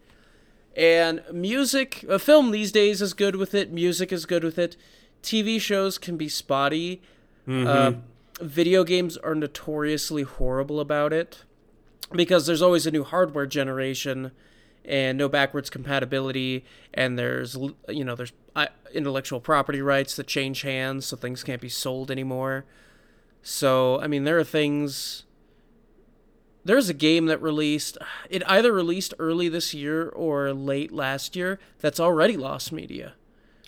[0.75, 3.71] And music, a film these days is good with it.
[3.71, 4.75] Music is good with it.
[5.21, 7.01] TV shows can be spotty.
[7.47, 7.93] Uh,
[8.41, 11.43] video games are notoriously horrible about it
[12.11, 14.31] because there's always a new hardware generation
[14.85, 17.55] and no backwards compatibility and there's
[17.87, 22.09] you know there's uh, intellectual property rights that change hands so things can't be sold
[22.11, 22.65] anymore
[23.41, 25.23] so i mean there are things
[26.65, 27.97] there's a game that released
[28.29, 33.13] it either released early this year or late last year that's already lost media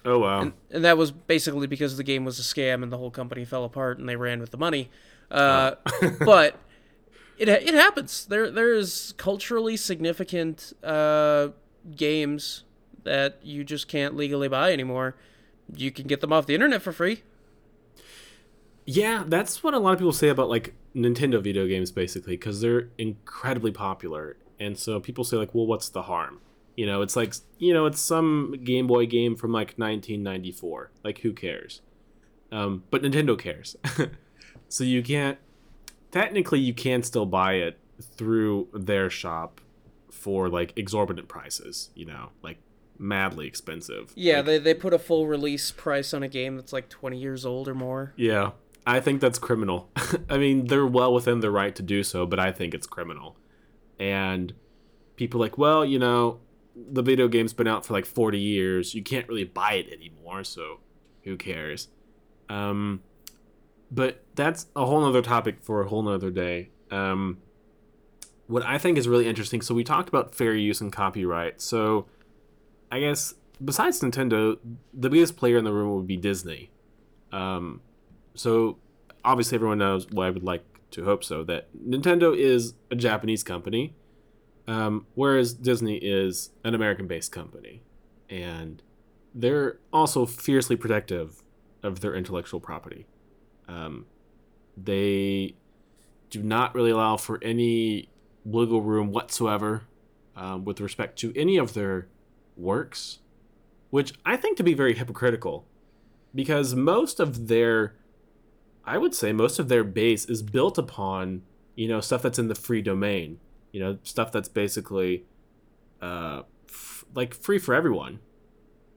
[0.05, 0.41] Oh wow.
[0.41, 3.43] and, and that was basically because the game was a scam and the whole company
[3.43, 4.89] fell apart and they ran with the money.
[5.31, 5.71] Uh,
[6.19, 6.59] but
[7.39, 8.25] it it happens.
[8.27, 11.49] There there is culturally significant uh,
[11.95, 12.65] games
[13.03, 15.15] that you just can't legally buy anymore.
[15.75, 17.23] You can get them off the internet for free.
[18.85, 22.61] Yeah, that's what a lot of people say about like Nintendo video games, basically, because
[22.61, 26.39] they're incredibly popular, and so people say like, "Well, what's the harm?"
[26.75, 30.91] You know, it's like you know, it's some Game Boy game from like 1994.
[31.03, 31.81] Like, who cares?
[32.51, 33.75] Um, but Nintendo cares.
[34.69, 35.37] so you can't.
[36.11, 39.61] Technically, you can still buy it through their shop
[40.11, 41.89] for like exorbitant prices.
[41.95, 42.57] You know, like
[42.99, 44.11] madly expensive.
[44.15, 47.17] Yeah, Like, they they put a full release price on a game that's like 20
[47.17, 48.13] years old or more.
[48.15, 48.51] Yeah,
[48.85, 49.89] I think that's criminal.
[50.29, 53.37] I mean, they're well within their right to do so, but I think it's criminal.
[53.99, 54.53] And
[55.15, 56.39] people like, well, you know,
[56.75, 58.93] the video game's been out for like 40 years.
[58.93, 60.79] You can't really buy it anymore, so
[61.23, 61.87] who cares?
[62.49, 63.01] Um,
[63.89, 66.69] but that's a whole nother topic for a whole nother day.
[66.91, 67.39] Um,
[68.47, 69.61] what I think is really interesting.
[69.61, 71.61] So we talked about fair use and copyright.
[71.61, 72.05] So
[72.91, 74.57] I guess besides Nintendo,
[74.93, 76.71] the biggest player in the room would be Disney.
[77.31, 77.81] Um,
[78.35, 78.77] so
[79.23, 83.43] obviously everyone knows well i would like to hope so that nintendo is a japanese
[83.43, 83.95] company
[84.67, 87.81] um, whereas disney is an american based company.
[88.29, 88.81] And
[89.33, 91.43] they're also fiercely protective
[91.83, 93.05] of their intellectual property.
[93.67, 94.05] Um,
[94.77, 95.55] they
[96.29, 98.09] do not really allow for any
[98.43, 99.83] wiggle room whatsoever
[100.35, 102.07] um, with respect to any of their
[102.57, 103.19] works
[103.89, 105.65] which i think to be very hypocritical
[106.33, 107.95] because most of their
[108.85, 111.41] I would say most of their base is built upon,
[111.75, 113.39] you know, stuff that's in the free domain.
[113.71, 115.25] You know, stuff that's basically
[116.01, 118.19] uh f- like free for everyone.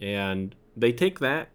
[0.01, 1.49] And they take that,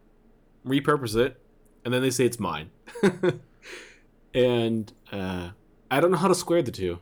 [0.66, 1.40] repurpose it,
[1.86, 2.72] and then they say it's mine.
[4.34, 5.52] and uh
[5.92, 7.00] I don't know how to square the two.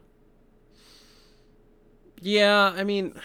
[2.19, 3.15] Yeah, I mean,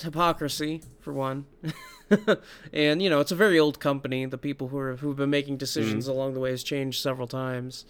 [0.00, 1.44] hypocrisy for one,
[2.72, 4.26] and you know it's a very old company.
[4.26, 7.84] The people who are who've been making decisions along the way has changed several times.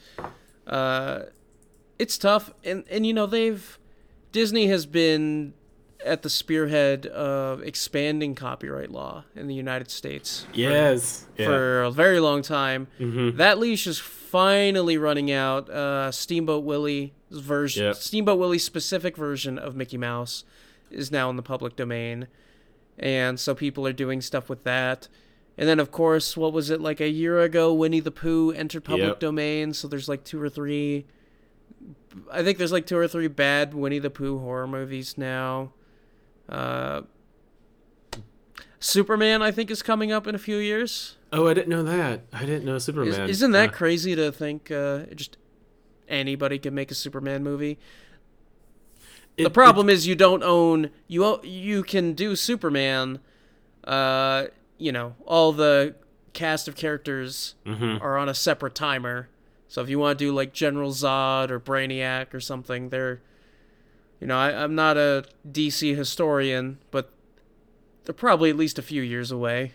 [0.67, 1.23] Uh,
[1.99, 3.79] it's tough, and and you know they've
[4.33, 5.55] Disney has been
[6.05, 11.27] at the spearhead of expanding copyright law in the United States for- Yes.
[11.37, 12.87] for a very long time.
[12.99, 13.37] Mhm.
[13.37, 15.69] That leash is finally running out.
[15.69, 17.97] Uh, Steamboat Willie's version, Yep.
[17.97, 20.45] Steamboat Willie's specific version of Mickey Mouse,
[20.91, 22.29] is now in the public domain,
[23.01, 25.09] and so people are doing stuff with that.
[25.59, 27.75] And then, of course, what was it like a year ago?
[27.75, 29.21] Winnie the Pooh entered public Yep.
[29.21, 31.05] domain, so there's like two or three.
[32.31, 35.73] I think there's like two or three bad Winnie the Pooh horror movies now.
[36.49, 37.03] Uh,
[38.79, 41.17] Superman, I think, is coming up in a few years.
[41.33, 42.23] Oh, I didn't know that.
[42.33, 43.29] I didn't know Is, Superman.
[43.29, 45.37] isn't that Uh, crazy to think uh, just
[46.09, 47.79] anybody can make a Superman movie?
[49.41, 53.19] It- the problem is you don't own you you can do Superman.
[53.85, 54.47] Uh,
[54.79, 55.95] you know, all the
[56.33, 58.01] cast of characters Mhm.
[58.01, 59.29] are on a separate timer.
[59.69, 63.21] So if you want to do like General Zod or Brainiac or something, they're
[64.21, 67.11] you know, I, I'm not a DC historian, but
[68.05, 69.73] they're probably at least a few years away.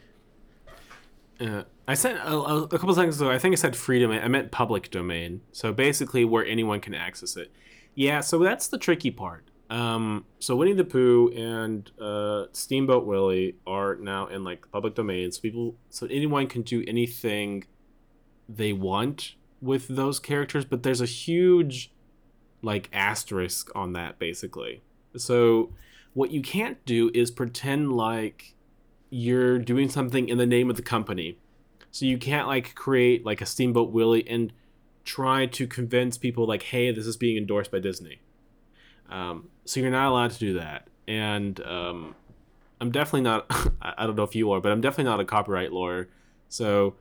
[1.40, 3.30] Uh, I said a, a a couple seconds ago.
[3.32, 4.22] I think I said free domain.
[4.24, 5.42] I meant public domain.
[5.52, 7.52] So basically, where anyone can access it.
[7.96, 8.20] Yeah.
[8.22, 9.46] So that's the tricky part.
[9.70, 15.32] Um, so Winnie the Pooh and uh, Steamboat Willie are now in like public domain.
[15.32, 17.66] So people, so anyone can do anything
[18.48, 20.66] they want with those characters.
[20.66, 21.92] But there's a huge
[22.62, 24.82] like asterisk on that basically.
[25.18, 25.74] So
[26.14, 28.56] what you can't do is pretend like
[29.10, 31.38] you're doing something in the name of the company.
[31.92, 34.52] So you can't like create like a Steamboat Willie and
[35.06, 38.20] try to convince people like, hey, this is being endorsed by Disney.
[39.10, 40.88] Um, so you're not allowed to do that.
[41.08, 42.16] And um,
[42.82, 43.46] I'm definitely not.
[43.82, 46.10] I don't know if you are, but I'm definitely not a copyright lawyer.
[46.50, 46.96] So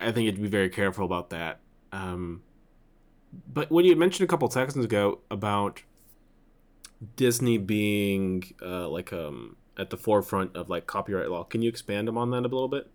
[0.00, 1.60] I think you'd be very careful about that.
[1.92, 2.42] Um,
[3.52, 5.82] but when you mentioned a couple seconds ago about
[7.16, 12.08] Disney being uh, like um at the forefront of like copyright law, can you expand
[12.08, 12.90] on that a little bit?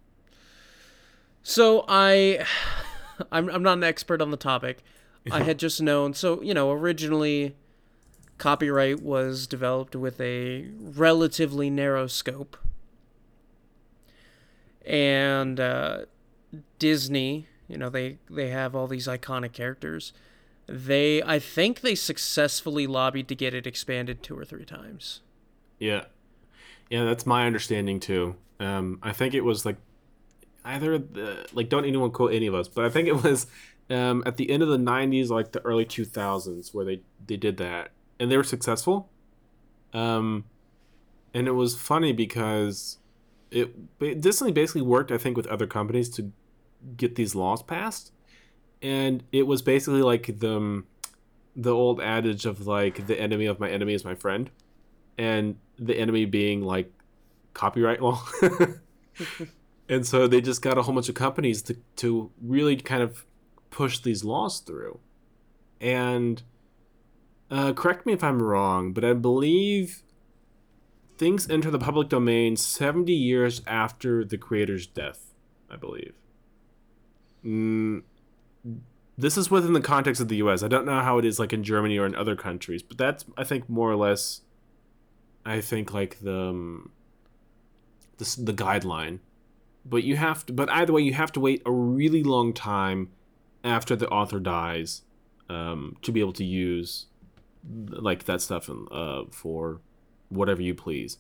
[1.43, 2.45] So I,
[3.31, 4.83] I'm I'm not an expert on the topic.
[5.31, 6.13] I had just known.
[6.13, 7.55] So you know, originally,
[8.37, 12.57] copyright was developed with a relatively narrow scope,
[14.85, 16.05] and uh,
[16.79, 20.13] Disney, you know, they they have all these iconic characters.
[20.67, 25.21] They, I think, they successfully lobbied to get it expanded two or three times.
[25.77, 26.05] Yeah,
[26.89, 28.35] Yeah, that's my understanding too.
[28.59, 29.77] Um, I think it was like
[30.63, 33.47] either the, like don't anyone quote any of us, but I think it was
[33.89, 37.57] um, at the end of the '90s, like the early 2000s, where they they did
[37.57, 39.09] that, and they were successful.
[39.93, 40.45] Um,
[41.33, 42.97] and it was funny because
[43.51, 46.31] it Disney basically worked, I think, with other companies to
[46.97, 48.11] get these laws passed,
[48.81, 50.83] and it was basically like the
[51.55, 54.49] the old adage of like the enemy of my enemy is my friend,
[55.17, 56.91] and the enemy being like
[57.53, 58.21] copyright law.
[59.89, 63.25] and so they just got a whole bunch of companies to to really kind of
[63.69, 64.99] push these laws through,
[65.79, 66.43] and.
[67.49, 70.03] Uh, correct me if I'm wrong, but I believe
[71.17, 75.33] things enter the public domain 70 years after the creator's death,
[75.69, 76.13] I believe.
[77.45, 78.03] Mm,
[79.17, 80.63] this is within the context of the US.
[80.63, 83.25] I don't know how it is like in Germany or in other countries, but that's
[83.37, 84.41] I think more or less
[85.45, 86.91] I think like the um,
[88.17, 89.19] the, the guideline.
[89.85, 93.09] But you have to but either way you have to wait a really long time
[93.63, 95.03] after the author dies
[95.49, 97.05] um, to be able to use
[97.67, 99.81] like that stuff uh, for
[100.29, 101.17] whatever you please.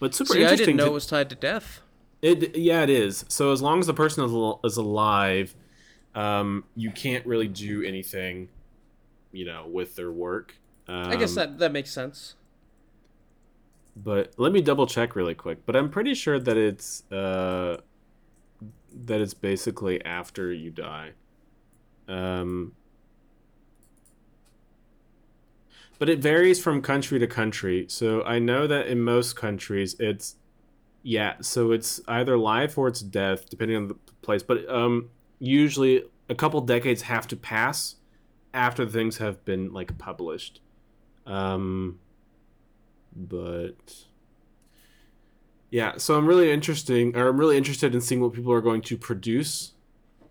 [0.00, 0.62] But super See, interesting.
[0.62, 1.80] I didn't know to, it was tied to death.
[2.22, 3.24] It yeah, it is.
[3.28, 5.54] So as long as the person is, al- is alive,
[6.14, 8.48] um, you can't really do anything,
[9.32, 10.56] you know, with their work.
[10.88, 12.34] Um, I guess that that makes sense.
[13.96, 15.64] But let me double check really quick.
[15.66, 17.78] But I'm pretty sure that it's uh,
[19.04, 21.12] that it's basically after you die.
[22.08, 22.72] Um,
[26.04, 27.86] but it varies from country to country.
[27.88, 30.36] So I know that in most countries it's
[31.02, 36.02] yeah, so it's either life or it's death depending on the place, but um usually
[36.28, 37.96] a couple decades have to pass
[38.52, 40.60] after things have been like published.
[41.24, 41.98] Um
[43.16, 44.04] but
[45.70, 48.82] yeah, so I'm really interesting or I'm really interested in seeing what people are going
[48.82, 49.72] to produce.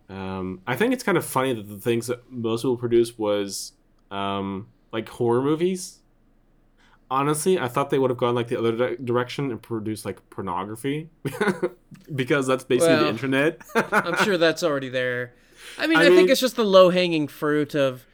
[0.07, 3.73] Um, I think it's kind of funny that the things that most people produce was
[4.11, 5.99] um, like horror movies.
[7.11, 10.27] Honestly, I thought they would have gone like the other di- direction and produced like
[10.29, 11.09] pornography,
[12.15, 13.61] because that's basically Well, the internet.
[13.75, 15.33] I'm sure that's already there.
[15.77, 18.05] I mean, I I, mean- think it's just the low hanging fruit of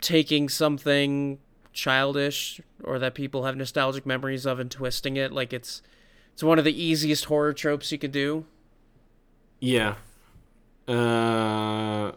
[0.00, 1.38] taking something
[1.72, 5.30] childish or that people have nostalgic memories of and twisting it.
[5.32, 5.80] Like it's
[6.32, 8.44] it's one of the easiest horror tropes you could do.
[9.60, 9.94] Yeah.
[10.88, 12.12] Uh,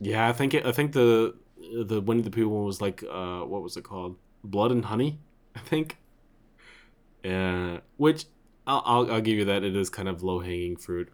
[0.00, 0.28] yeah.
[0.28, 1.34] I think it, I think the
[1.70, 4.16] the Winnie the Pooh one was like uh, what was it called?
[4.44, 5.18] Blood and Honey,
[5.56, 5.98] I think.
[7.24, 8.24] Uh, which
[8.66, 11.10] I'll, I'll I'll give you that it is kind of low hanging fruit.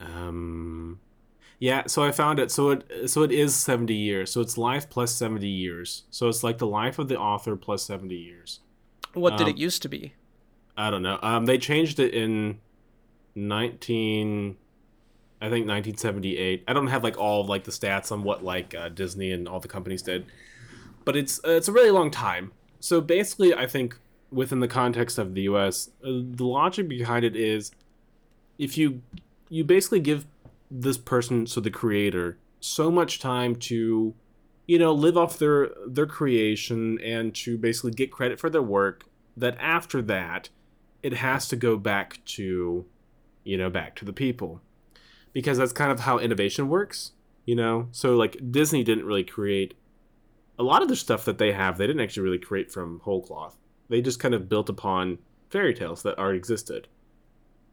[0.00, 1.00] Um,
[1.58, 1.84] yeah.
[1.86, 2.50] So I found it.
[2.50, 4.30] So it so it is seventy years.
[4.30, 6.04] So it's life plus seventy years.
[6.10, 8.60] So it's like the life of the author plus seventy years.
[9.14, 10.14] What did Um, it used to be?
[10.76, 11.18] I don't know.
[11.22, 12.60] Um, they changed it in
[13.34, 14.56] nineteen,
[15.42, 16.62] I think nineteen seventy eight.
[16.68, 19.48] I don't have like all of, like the stats on what like uh, Disney and
[19.48, 20.24] all the companies did,
[21.04, 22.52] but it's uh, it's a really long time.
[22.78, 23.98] So basically, I think
[24.30, 27.72] within the context of the U.S., uh, the logic behind it is
[28.56, 29.02] if you
[29.48, 30.26] you basically give
[30.70, 34.14] this person, so the creator, so much time to
[34.68, 39.06] you know live off their their creation and to basically get credit for their work
[39.36, 40.50] that after that
[41.02, 42.84] it has to go back to
[43.42, 44.60] you know back to the people
[45.32, 47.12] because that's kind of how innovation works
[47.44, 47.88] you know?
[47.92, 49.74] So like disney didn't really create
[50.58, 53.22] a lot of the stuff that they have they didn't actually really create from whole
[53.22, 53.56] cloth.
[53.88, 55.18] They just kind of built upon
[55.50, 56.88] fairy tales that already existed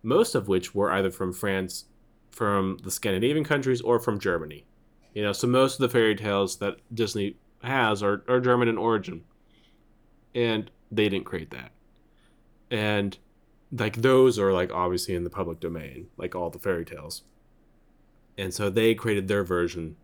[0.02, 1.86] most of which were either from france
[2.32, 4.66] from the scandinavian countries or from germany.
[5.14, 8.78] You know so most of the fairy tales that disney has are, are german in
[8.78, 9.24] origin
[10.34, 11.72] and they didn't create that.
[12.72, 13.18] And
[13.72, 17.24] like those are like obviously in the public domain like all the fairy tales
[18.40, 19.96] and so they created their version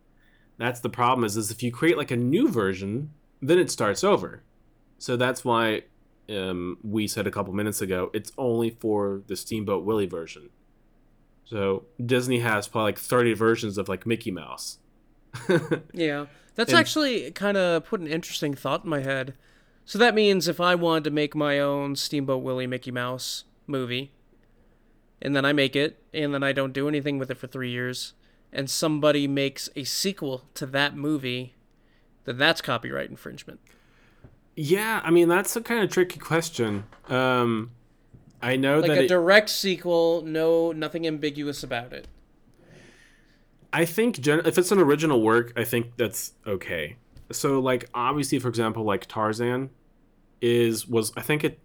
[0.58, 3.10] that's the problem is, is if you create like a new version
[3.42, 4.42] then it starts over
[4.98, 5.82] so that's why
[6.30, 10.50] um, we said a couple minutes ago it's only for the steamboat willie version
[11.44, 14.78] so disney has probably like 30 versions of like mickey mouse
[15.92, 16.26] Yeah.
[16.54, 19.34] That's And- actually kind of put an interesting thought in my head.
[19.84, 24.12] So that means if I wanted to make my own Steamboat Willie Mickey Mouse movie,
[25.22, 27.70] and then I make it, and then I don't do anything with it for three
[27.70, 28.14] years,
[28.56, 31.54] and somebody makes a sequel to that movie,
[32.24, 33.60] then that's copyright infringement.
[34.56, 37.70] yeah i mean that's a kind of tricky question um,
[38.42, 42.08] i know that Like that a it- direct sequel, no, nothing ambiguous about it.
[43.72, 46.96] I think gen- if it's an original work, I think that's okay.
[47.32, 49.70] So like obviously, for example, like Tarzan,
[50.40, 51.60] is was I think it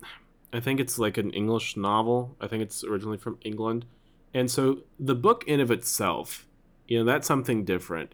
[0.51, 2.35] I think it's like an English novel.
[2.41, 3.85] I think it's originally from England.
[4.33, 6.47] And so the book in of itself,
[6.91, 8.13] you know, that's something different.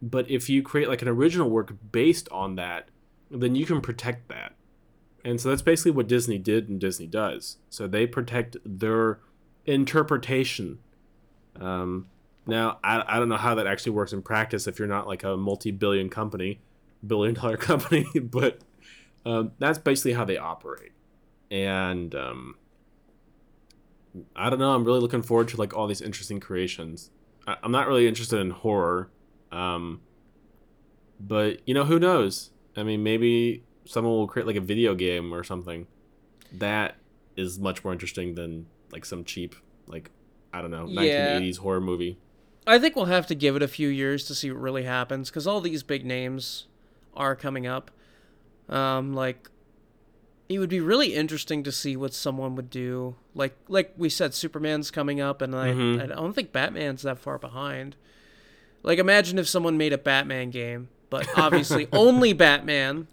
[0.00, 2.88] But if you create like an original work based on that,
[3.30, 4.54] then you can protect that.
[5.26, 7.58] And so that's basically what Disney did and Disney does.
[7.68, 9.20] So they protect their
[9.66, 10.78] interpretation.
[11.60, 12.06] Um,
[12.46, 15.22] now, I, I don't know how that actually works in practice if you're not like
[15.22, 16.60] a multi billion company,
[17.06, 18.60] billion dollar company, but
[19.26, 20.92] um, that's basically how they operate.
[21.50, 22.54] And um,
[24.34, 24.74] I don't know.
[24.74, 27.10] I'm really looking forward to like all these interesting creations.
[27.46, 29.10] I, am not really interested in horror,
[29.52, 30.00] um,
[31.20, 32.50] but you know who knows?
[32.76, 35.86] I mean, maybe someone will create like a video game or something.
[36.52, 36.96] That
[37.36, 40.10] is much more interesting than like some cheap like
[40.52, 41.38] I don't know Yeah.
[41.40, 42.18] 1980s horror movie.
[42.66, 45.28] I think we'll have to give it a few years to see what really happens
[45.28, 46.66] because all these big names
[47.14, 47.90] are coming up.
[48.68, 49.50] Um, like,
[50.48, 53.16] it would be really interesting to see what someone would do.
[53.34, 56.02] Like, like we said, Superman's coming up, and I, Mhm.
[56.02, 57.96] I don't think Batman's that far behind.
[58.82, 63.06] Like, imagine if someone made a Batman game, but obviously only Batman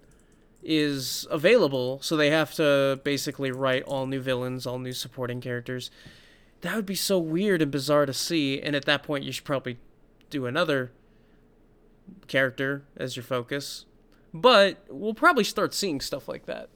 [0.63, 5.89] is available, so they have to basically write all new villains, all new supporting characters.
[6.61, 9.45] That would be so weird and bizarre to see, and at that point, you should
[9.45, 9.77] probably
[10.29, 10.91] do another
[12.27, 13.86] character as your focus.
[14.34, 16.69] But we'll probably start seeing stuff like that.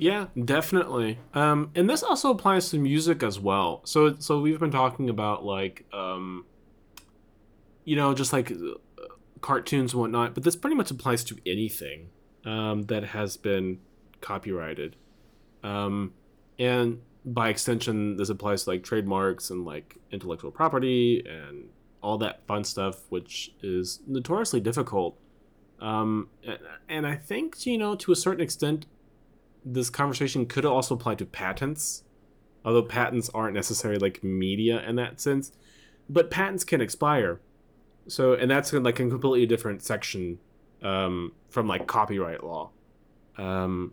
[0.00, 1.18] Yeah, definitely.
[1.34, 3.80] Um, and this also applies to music as well.
[3.84, 6.46] So, so we've been talking about like, um,
[7.84, 8.52] you know, just like
[9.40, 12.10] cartoons and whatnot, but this pretty much applies to anything
[12.44, 13.80] um, that has been
[14.20, 14.94] copyrighted.
[15.64, 16.14] Um,
[16.60, 21.70] and by extension, this applies to like trademarks and like intellectual property and
[22.00, 25.18] all that fun stuff, which is notoriously difficult.
[25.80, 28.86] Um, and, and I think, you know, to a certain extent,
[29.64, 32.04] this conversation could also apply to patents,
[32.64, 35.52] although patents aren't necessarily like media in that sense.
[36.08, 37.40] But patents can expire,
[38.06, 40.38] so and that's like a completely different section
[40.82, 42.70] um, from like copyright law.
[43.36, 43.92] Um,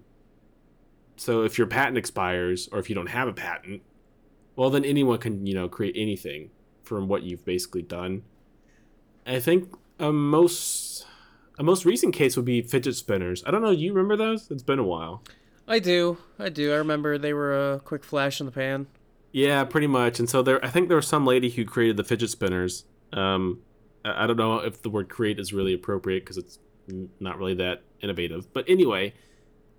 [1.17, 3.81] so if your patent expires, or if you don't have a patent,
[4.55, 6.51] well then anyone can you know create anything
[6.83, 8.23] from what you've basically done.
[9.25, 11.05] I think a most
[11.57, 13.43] a most recent case would be fidget spinners.
[13.45, 13.71] I don't know.
[13.71, 14.49] You remember those?
[14.51, 15.23] It's been a while.
[15.67, 16.17] I do.
[16.37, 16.73] I do.
[16.73, 18.87] I remember they were a quick flash in the pan.
[19.31, 20.19] Yeah, pretty much.
[20.19, 22.85] And so there, I think there was some lady who created the fidget spinners.
[23.11, 23.59] Um,
[24.03, 26.59] I don't know if the word "create" is really appropriate because it's
[27.19, 28.53] not really that innovative.
[28.53, 29.13] But anyway,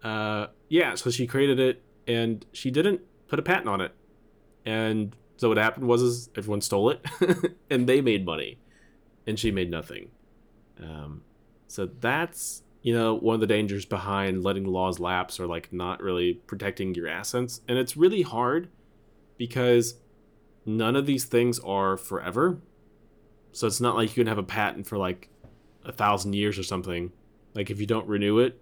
[0.02, 0.94] uh, yeah.
[0.96, 3.92] So she created it, and she didn't put a patent on it.
[4.64, 7.06] And so what happened was, is everyone stole it,
[7.70, 8.58] and they made money,
[9.26, 10.10] and she made nothing.
[10.82, 11.22] Um,
[11.68, 16.00] so that's you know one of the dangers behind letting laws lapse or like not
[16.00, 18.68] really protecting your assets, and it's really hard
[19.36, 19.96] because
[20.64, 22.60] none of these things are forever.
[23.50, 25.28] So it's not like you can have a patent for like
[25.84, 27.10] a thousand years or something.
[27.54, 28.60] Like if you don't renew it,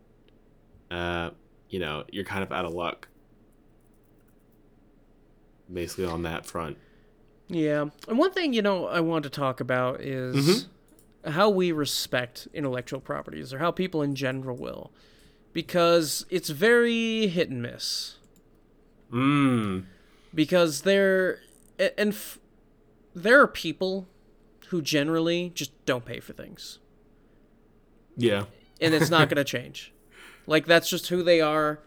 [0.91, 1.31] uh,
[1.68, 3.09] you know, you're kind of out of luck.
[5.70, 6.79] Basically on that front.
[7.49, 7.85] Yeah.
[8.09, 10.66] And one thing, you know, I want to talk about is
[11.27, 14.93] how we respect intellectual properties or how people in general will.
[15.53, 18.16] Because it's very hit and miss.
[19.12, 19.85] Mmm.
[20.35, 21.39] Because there
[21.79, 22.39] and f-
[23.14, 24.09] there are people
[24.68, 26.79] who generally just don't pay for things.
[28.16, 28.45] Yeah.
[28.81, 29.91] and it's not going to change.
[30.47, 31.79] Like that's just who they are.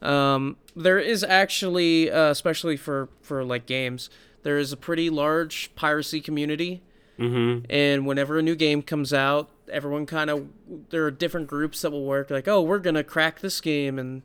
[0.00, 4.08] Um, there is actually, uh, especially for for like games,
[4.42, 6.82] there is a pretty large piracy community.
[7.18, 7.66] Mm-hmm.
[7.70, 10.48] And whenever a new game comes out, everyone kind of
[10.90, 14.22] there are different groups that will work like, oh, we're gonna crack this game and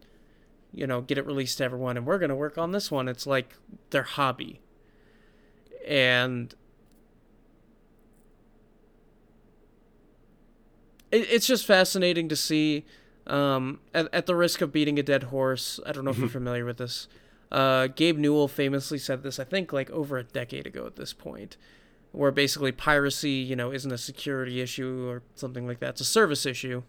[0.73, 3.07] you know get it released to everyone, and we're gonna work on this one.
[3.07, 3.55] It's like
[3.91, 4.59] their hobby,
[5.87, 6.53] and
[11.11, 12.85] it, it's just fascinating to see.
[13.27, 16.27] Um, at, at the risk of beating a dead horse, I don't know if you're
[16.41, 17.07] familiar with this.
[17.51, 21.13] Uh, Gabe Newell famously said this, I think, like over a decade ago at this
[21.13, 21.55] point,
[22.11, 25.89] where basically piracy, you know, isn't a security issue or something like that.
[25.91, 26.83] It's a service issue.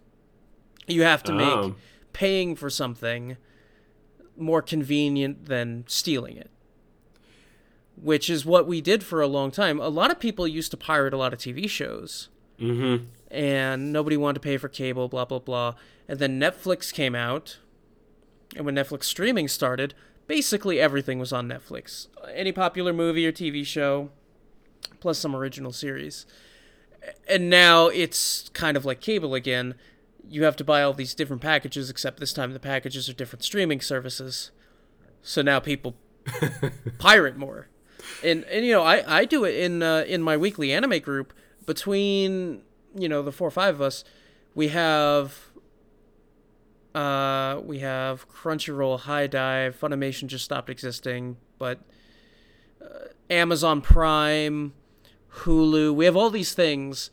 [0.86, 1.74] You have to make Oh.
[2.12, 3.36] paying for something
[4.36, 6.50] more convenient than stealing it.
[8.00, 9.78] Which is what we did for a long time.
[9.78, 13.04] A lot of people used to pirate a lot of TV shows Mm-hmm.
[13.30, 15.74] and nobody wanted to pay for cable, blah blah blah.
[16.08, 17.58] And then Netflix came out,
[18.56, 19.94] and when Netflix streaming started,
[20.26, 22.08] basically everything was on Netflix.
[22.34, 24.10] Any popular movie or TV show,
[25.00, 26.26] plus some original series.
[27.28, 29.74] And now it's kind of like cable again.
[30.28, 33.42] you have to buy all these different packages, except this time the packages are different
[33.42, 34.52] streaming services.
[35.22, 35.96] So now people
[36.98, 37.68] pirate more.
[38.22, 41.32] And and you know, I, I do it in uh, in my weekly anime group
[41.66, 42.62] between
[42.94, 44.04] you know the four or five of us,
[44.54, 45.50] we have
[46.94, 51.80] uh we have Crunchyroll, HIDIVE, Funimation just stopped existing, but
[53.30, 54.72] Amazon Prime,
[55.38, 57.10] Hulu, we have all these things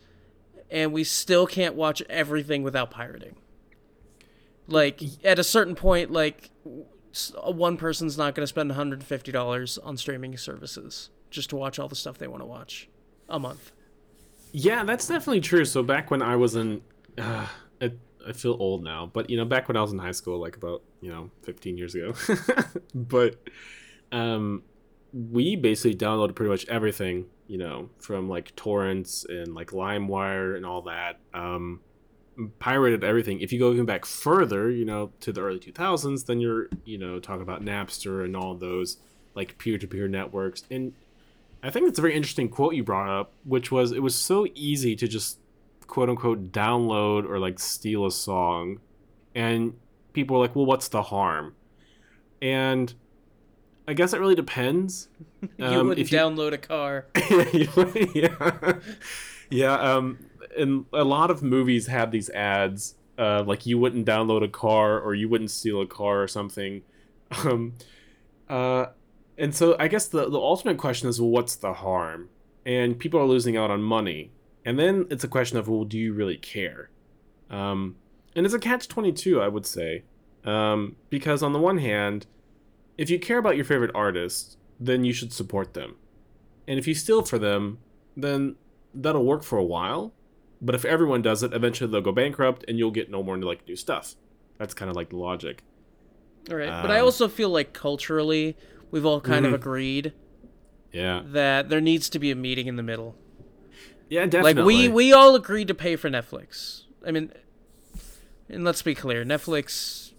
[0.70, 3.36] and we still can't watch everything without pirating.
[4.68, 6.52] Like at a certain point like
[7.44, 11.96] one person's not going to spend $150 on streaming services just to watch all the
[11.96, 12.88] stuff they want to watch
[13.28, 13.72] a month.
[14.52, 15.66] Yeah, that's definitely true.
[15.66, 16.82] So back when I was in,
[17.18, 17.48] uh,
[17.82, 17.92] I,
[18.28, 20.56] I feel old now, but you know, back when I was in high school, like
[20.56, 22.14] about you know 15 years ago,
[22.96, 23.36] but
[24.12, 24.64] um,
[25.14, 30.66] we basically downloaded pretty much everything, you know, from like torrents and like LimeWire and
[30.66, 31.20] all that.
[31.34, 31.82] Um,
[32.60, 33.42] pirated everything.
[33.42, 36.98] If you go even back further, you know, to the early 2000s, then you're, you
[36.98, 38.98] know, talking about Napster and all those
[39.36, 40.64] like peer-to-peer networks.
[40.72, 40.94] And
[41.62, 44.48] I think it's a very interesting quote you brought up, which was it was so
[44.56, 45.40] easy to just
[45.88, 48.80] quote unquote download or like steal a song,
[49.36, 49.74] and
[50.14, 51.56] people were like, "Well, what's the harm?"
[52.42, 52.94] And
[53.90, 55.08] I guess it really depends.
[55.58, 57.08] you um, wouldn't download a car.
[58.14, 58.80] yeah,
[59.50, 59.74] yeah.
[59.74, 60.20] Um,
[60.56, 65.00] and a lot of movies have these ads, uh, like you wouldn't download a car
[65.00, 66.84] or you wouldn't steal a car or something.
[67.46, 67.76] Um,
[68.50, 68.88] uh,
[69.38, 72.30] and so I guess the, the ultimate question is, well, what's the harm?
[72.66, 74.32] And people are losing out on money.
[74.66, 76.90] And then it's a question of, well, do you really care?
[77.52, 77.98] Um,
[78.36, 80.06] and it's a catch 22, I would say.
[80.44, 82.26] Um, because on the one hand,
[83.00, 85.96] if you care about your favorite artist, then you should support them.
[86.68, 87.80] And if you steal for them,
[88.16, 88.56] then
[88.94, 90.14] that'll work for a while.
[90.62, 93.66] But if everyone does it, eventually they'll go bankrupt and you'll get no more like
[93.68, 94.16] new stuff.
[94.58, 95.64] That's kind of like the logic.
[96.52, 96.70] All right.
[96.70, 98.58] Um, but I um, also feel like culturally,
[98.92, 99.54] we've all kind mm-hmm.
[99.54, 100.14] of agreed
[100.92, 103.16] yeah that there needs to be a meeting in the middle
[104.10, 107.32] yeah definitely like we we all agreed to pay for netflix i mean
[108.50, 110.14] and let's be clear netflix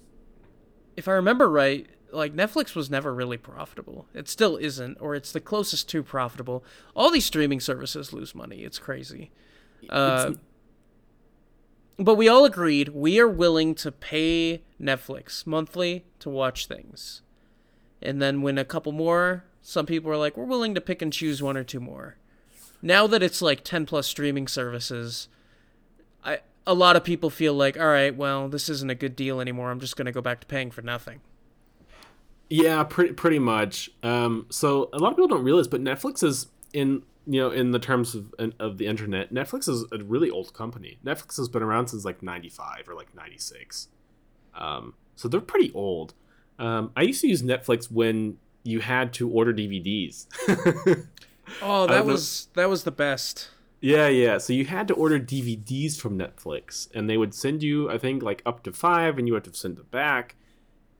[0.97, 5.33] if i remember right like netflix was never really profitable it still isn't or it's
[5.33, 9.31] the closest to profitable all these streaming services lose money it's crazy
[9.89, 10.39] uh, it's...
[11.99, 17.23] but we all agreed we are willing to pay netflix monthly to watch things
[18.03, 21.13] and then when a couple more, some people are like, we're willing to pick and
[21.13, 22.17] choose one or two more.
[22.83, 25.29] Now that it's like 10 plus streaming services,
[26.25, 29.41] I a lot of people feel like, all right, well, this isn't a good deal
[29.41, 29.71] anymore.
[29.71, 31.21] I'm just going to go back to paying for nothing.
[32.51, 33.91] Yeah, pretty pretty much.
[34.03, 37.71] Um, so a lot of people don't realize, but Netflix is in you know in
[37.71, 40.99] the terms of of the internet, Netflix is a really old company.
[41.05, 43.89] Netflix has been around since like '95 or like '96,
[44.57, 46.15] um, so they're pretty old.
[46.59, 50.27] Um, I used to use Netflix when you had to order DVDs.
[51.63, 52.63] oh, that was know.
[52.63, 53.49] that was the best.
[53.81, 54.39] Yeah, yeah.
[54.39, 58.23] So you had to order DVDs from Netflix, and they would send you, I think,
[58.25, 60.35] like up to five, and you had to send them back.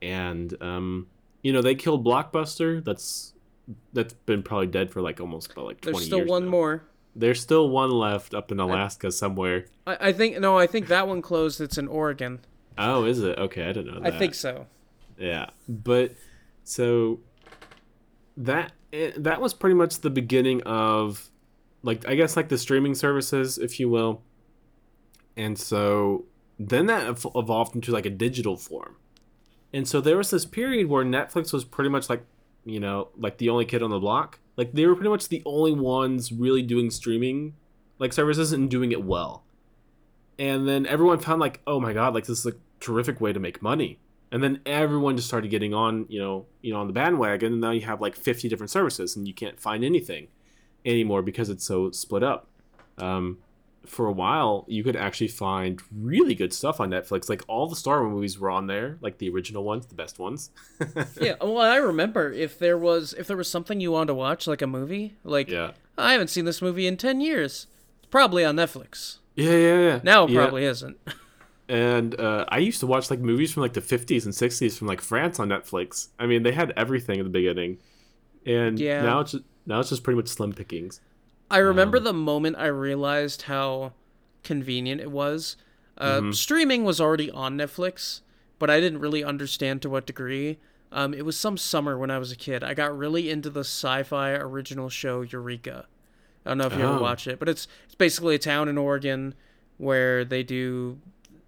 [0.01, 1.07] And um,
[1.41, 2.83] you know, they killed Blockbuster.
[2.83, 3.33] That's
[3.93, 5.97] that's been probably dead for like almost about like twenty.
[5.97, 6.51] There's still one now.
[6.51, 6.83] more.
[7.15, 9.65] There's still one left up in Alaska I, somewhere.
[9.85, 11.59] I, I, think no, I think that one closed.
[11.59, 12.39] It's in Oregon.
[12.77, 13.37] Oh, is it?
[13.37, 14.13] Okay, I didn't know that.
[14.13, 14.67] I think so.
[15.17, 16.15] Yeah, but
[16.63, 17.19] so
[18.37, 21.29] that eh, that was pretty much the beginning of
[21.83, 24.21] like I guess like the streaming services, if you will.
[25.37, 26.25] And so
[26.59, 28.95] then that evolved into like a digital form.
[29.73, 32.25] And so there was this period where Netflix was pretty much like,
[32.65, 34.39] you know, like the only kid on the block.
[34.57, 37.55] Like they were pretty much the only ones really doing streaming
[37.99, 39.43] like services and doing it well.
[40.37, 43.39] And then everyone found like, oh my god, like this is a terrific way to
[43.39, 43.99] make money
[44.31, 47.61] and then everyone just started getting on you know you know on the bandwagon and
[47.61, 50.27] now you have like 50 different services and you can't find anything
[50.85, 52.47] anymore because it's so split up
[52.97, 53.37] um,
[53.85, 57.75] for a while you could actually find really good stuff on netflix like all the
[57.75, 60.51] star Wars movies were on there like the original ones the best ones
[61.21, 64.45] yeah well i remember if there was if there was something you wanted to watch
[64.45, 67.67] like a movie like yeah i haven't seen this movie in 10 years
[67.97, 70.69] it's probably on netflix yeah yeah yeah now it probably yeah.
[70.69, 70.97] isn't
[71.71, 74.87] and uh, I used to watch like movies from like the 50s and 60s from
[74.87, 76.09] like France on Netflix.
[76.19, 77.77] I mean, they had everything in the beginning,
[78.45, 79.01] and yeah.
[79.01, 80.99] now it's just, now it's just pretty much slim pickings.
[81.51, 83.93] I remember um, the moment I realized how
[84.43, 85.57] convenient it was.
[85.97, 86.31] Uh, mm-hmm.
[86.31, 88.21] Streaming was already on Netflix,
[88.57, 90.59] but I didn't really understand to what degree.
[90.93, 92.63] Um, it was some summer when I was a kid.
[92.63, 95.85] I got really into the sci-fi original show Eureka.
[96.45, 96.95] I don't know if you oh.
[96.95, 99.35] ever watched it, but it's it's basically a town in Oregon
[99.77, 100.99] where they do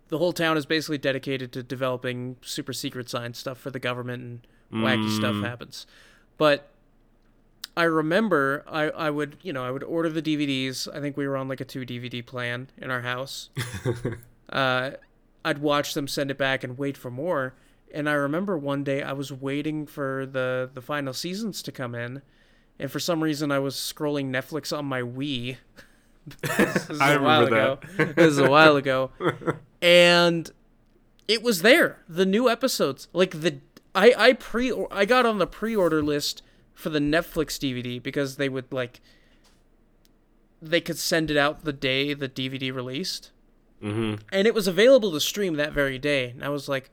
[0.10, 4.22] the whole town is basically dedicated to developing super secret science stuff for the government
[4.22, 5.88] and wacky stuff happens.
[6.38, 6.70] But
[7.76, 10.88] I remember I, I would you know I would order the DVDs.
[10.93, 13.49] I think we were on like a two DVD plan in our house.
[14.49, 14.91] uh,
[15.43, 17.55] I'd watch them, send it back, and wait for more.
[17.93, 21.95] And I remember one day I was waiting for the the final seasons to come
[21.95, 22.21] in,
[22.80, 25.57] and for some reason I was scrolling Netflix on my Wii.
[26.41, 28.13] this is I a while remember ago.
[28.15, 29.11] this is a while ago,
[29.82, 30.49] and
[31.28, 32.03] it was there.
[32.07, 33.59] The new episodes, like the
[33.95, 36.41] I I pre I got on the pre order list
[36.74, 39.01] for the Netflix DVD because they would like
[40.61, 43.32] they could send it out the day the DVD released.
[43.82, 44.24] Mm-hmm.
[44.32, 46.30] And it was available to stream that very day.
[46.30, 46.89] And I was like,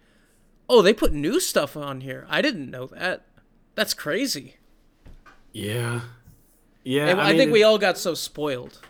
[0.68, 2.26] "Oh, they put new stuff on here.
[2.28, 3.26] I didn't know that.
[3.76, 4.56] That's crazy."
[5.52, 6.00] Yeah.
[6.82, 7.14] Yeah.
[7.16, 8.80] I, mean, think we all got so spoiled.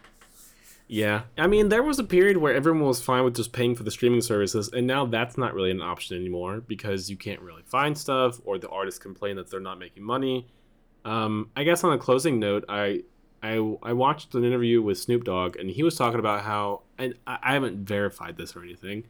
[0.89, 1.23] Yeah.
[1.39, 3.91] I mean, there was a period where everyone was fine with just paying for the
[3.91, 7.97] streaming services, and now that's not really an option anymore because you can't really find
[7.97, 10.49] stuff, or the artists complain that they're not making money.
[11.05, 13.03] Um, I guess on a closing note, I,
[13.43, 17.15] I I watched an interview with Snoop Dogg, and he was talking about how, and
[17.27, 19.05] I, I haven't verified this or anything,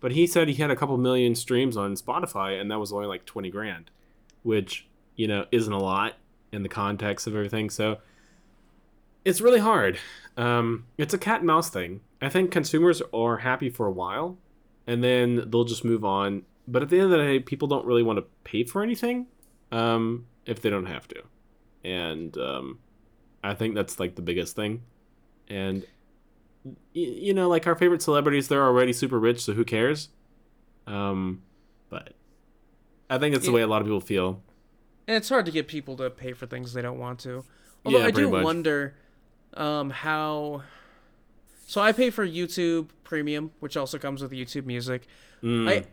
[0.00, 3.06] but he said he had a couple million streams on Spotify, and that was only
[3.06, 3.90] like twenty grand,
[4.42, 4.86] which
[5.16, 6.14] you know isn't a lot
[6.52, 7.68] in the context of everything.
[7.68, 7.98] So
[9.24, 9.98] it's really hard.
[10.36, 12.00] Um, it's a cat and mouse thing.
[12.20, 14.38] I think consumers are happy for a while,
[14.86, 16.42] and then they'll just move on.
[16.66, 19.26] But at the end of the day, people don't really want to pay for anything
[19.70, 21.22] um, if they don't have to,
[21.84, 22.78] and um,
[23.42, 24.82] I think that's like the biggest thing.
[25.48, 25.84] And
[26.64, 30.08] y- you know, like our favorite celebrities, they're already super rich, so who cares?
[30.86, 31.42] Um,
[31.88, 32.14] but
[33.08, 34.42] I think it's the way a lot of people feel.
[35.06, 37.44] And it's hard to get people to pay for things they don't want to.
[37.84, 38.44] Although Yeah, I do much.
[38.44, 38.94] wonder
[39.54, 40.62] um, how.
[41.66, 45.06] So I pay for YouTube Premium, which also comes with YouTube Music.
[45.42, 45.68] Mm.
[45.68, 45.84] I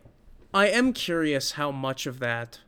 [0.53, 2.59] I am curious how much of that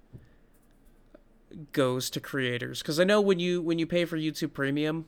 [1.72, 5.06] goes to creators because I know when you when you pay for YouTube Premium,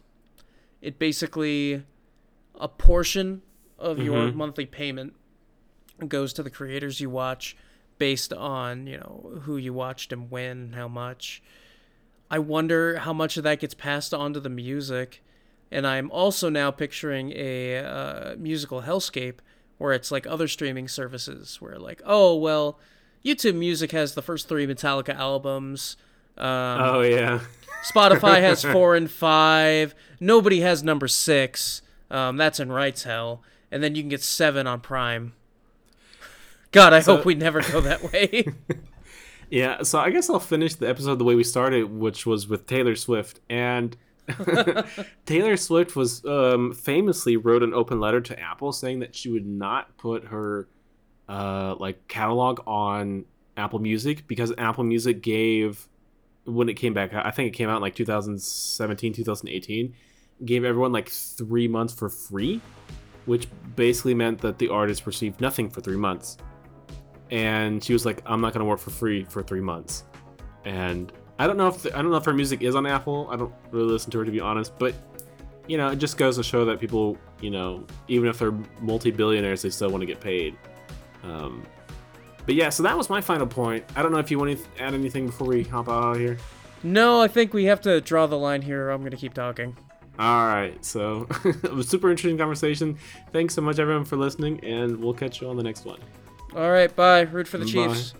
[0.81, 1.83] it basically
[2.55, 3.41] a portion
[3.77, 4.35] of your Mhm.
[4.35, 5.13] monthly payment
[6.07, 7.55] goes to the creators you watch
[7.97, 11.41] based on you know who you watched and when and how much.
[12.29, 15.21] I wonder how much of that gets passed on to the music.
[15.71, 19.35] And I'm also now picturing a uh, musical hellscape
[19.77, 22.79] where it's like other streaming services where like, oh well,
[23.23, 25.97] YouTube Music has the first three Metallica albums.
[26.37, 26.45] Um,
[26.81, 27.39] oh yeah.
[27.93, 29.93] Spotify has four and five.
[30.19, 31.81] Nobody has number six.
[32.11, 33.41] Um, that's in rights hell.
[33.71, 35.33] And then you can get seven on Prime.
[36.71, 38.45] God, I So- hope we never go that way.
[39.51, 42.65] Yeah, so I guess I'll finish the episode the way we started, which was with
[42.65, 43.39] Taylor Swift.
[43.47, 43.95] And
[45.27, 49.45] Taylor Swift was um, famously wrote an open letter to Apple saying that she would
[49.45, 50.67] not put her
[51.29, 53.25] uh, like catalog on
[53.55, 55.87] Apple Music because Apple Music gave
[56.45, 57.13] when it came back.
[57.13, 59.93] I think it came out in like 2017, 2018.
[60.43, 62.61] Gave everyone like three months for free,
[63.25, 66.37] which basically meant that the artist received nothing for three months
[67.31, 70.03] and she was like, "I'm not gonna work for free for three months."
[70.63, 73.27] And I don't know if I don't know if her music is on Apple.
[73.31, 74.93] I don't really listen to her to be honest, but
[75.67, 79.63] you know, it just goes to show that people, you know, even if they're multi-billionaires,
[79.63, 80.55] they still want to get paid.
[81.23, 81.65] Um,
[82.45, 83.83] but yeah, so that was my final point.
[83.95, 86.37] I don't know if you want to add anything before we hop out of here.
[86.83, 88.89] no, I think we have to draw the line here.
[88.89, 89.75] I'm gonna keep talking.
[90.17, 92.97] All right, so it was a super interesting conversation.
[93.33, 95.99] Thanks so much, everyone, for listening, and we'll catch you on the next one.
[96.55, 97.21] All right, bye.
[97.21, 97.93] Root for the Bye.
[97.93, 98.13] Chiefs.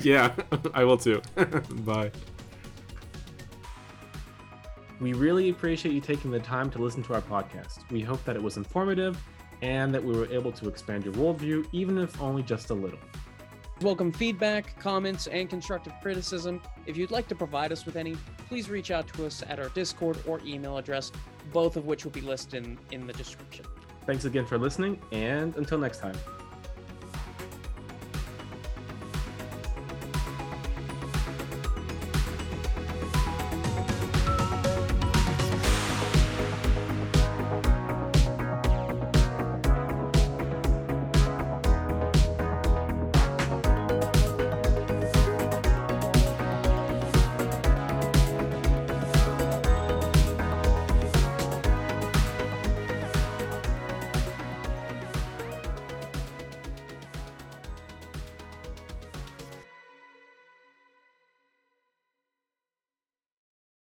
[0.04, 0.34] yeah,
[0.74, 1.22] I will too.
[1.70, 2.10] Bye.
[5.00, 7.78] We really appreciate you taking the time to listen to our podcast.
[7.90, 9.18] We hope that it was informative
[9.62, 12.98] and that we were able to expand your worldview, even if only just a little.
[13.82, 16.60] Welcome feedback, comments, and constructive criticism.
[16.84, 18.14] If you'd like to provide us with any,
[18.46, 21.10] please reach out to us at our Discord or email address,
[21.50, 23.64] both of which will be listed in, in the description.
[24.04, 26.14] Thanks again for listening, and until next time.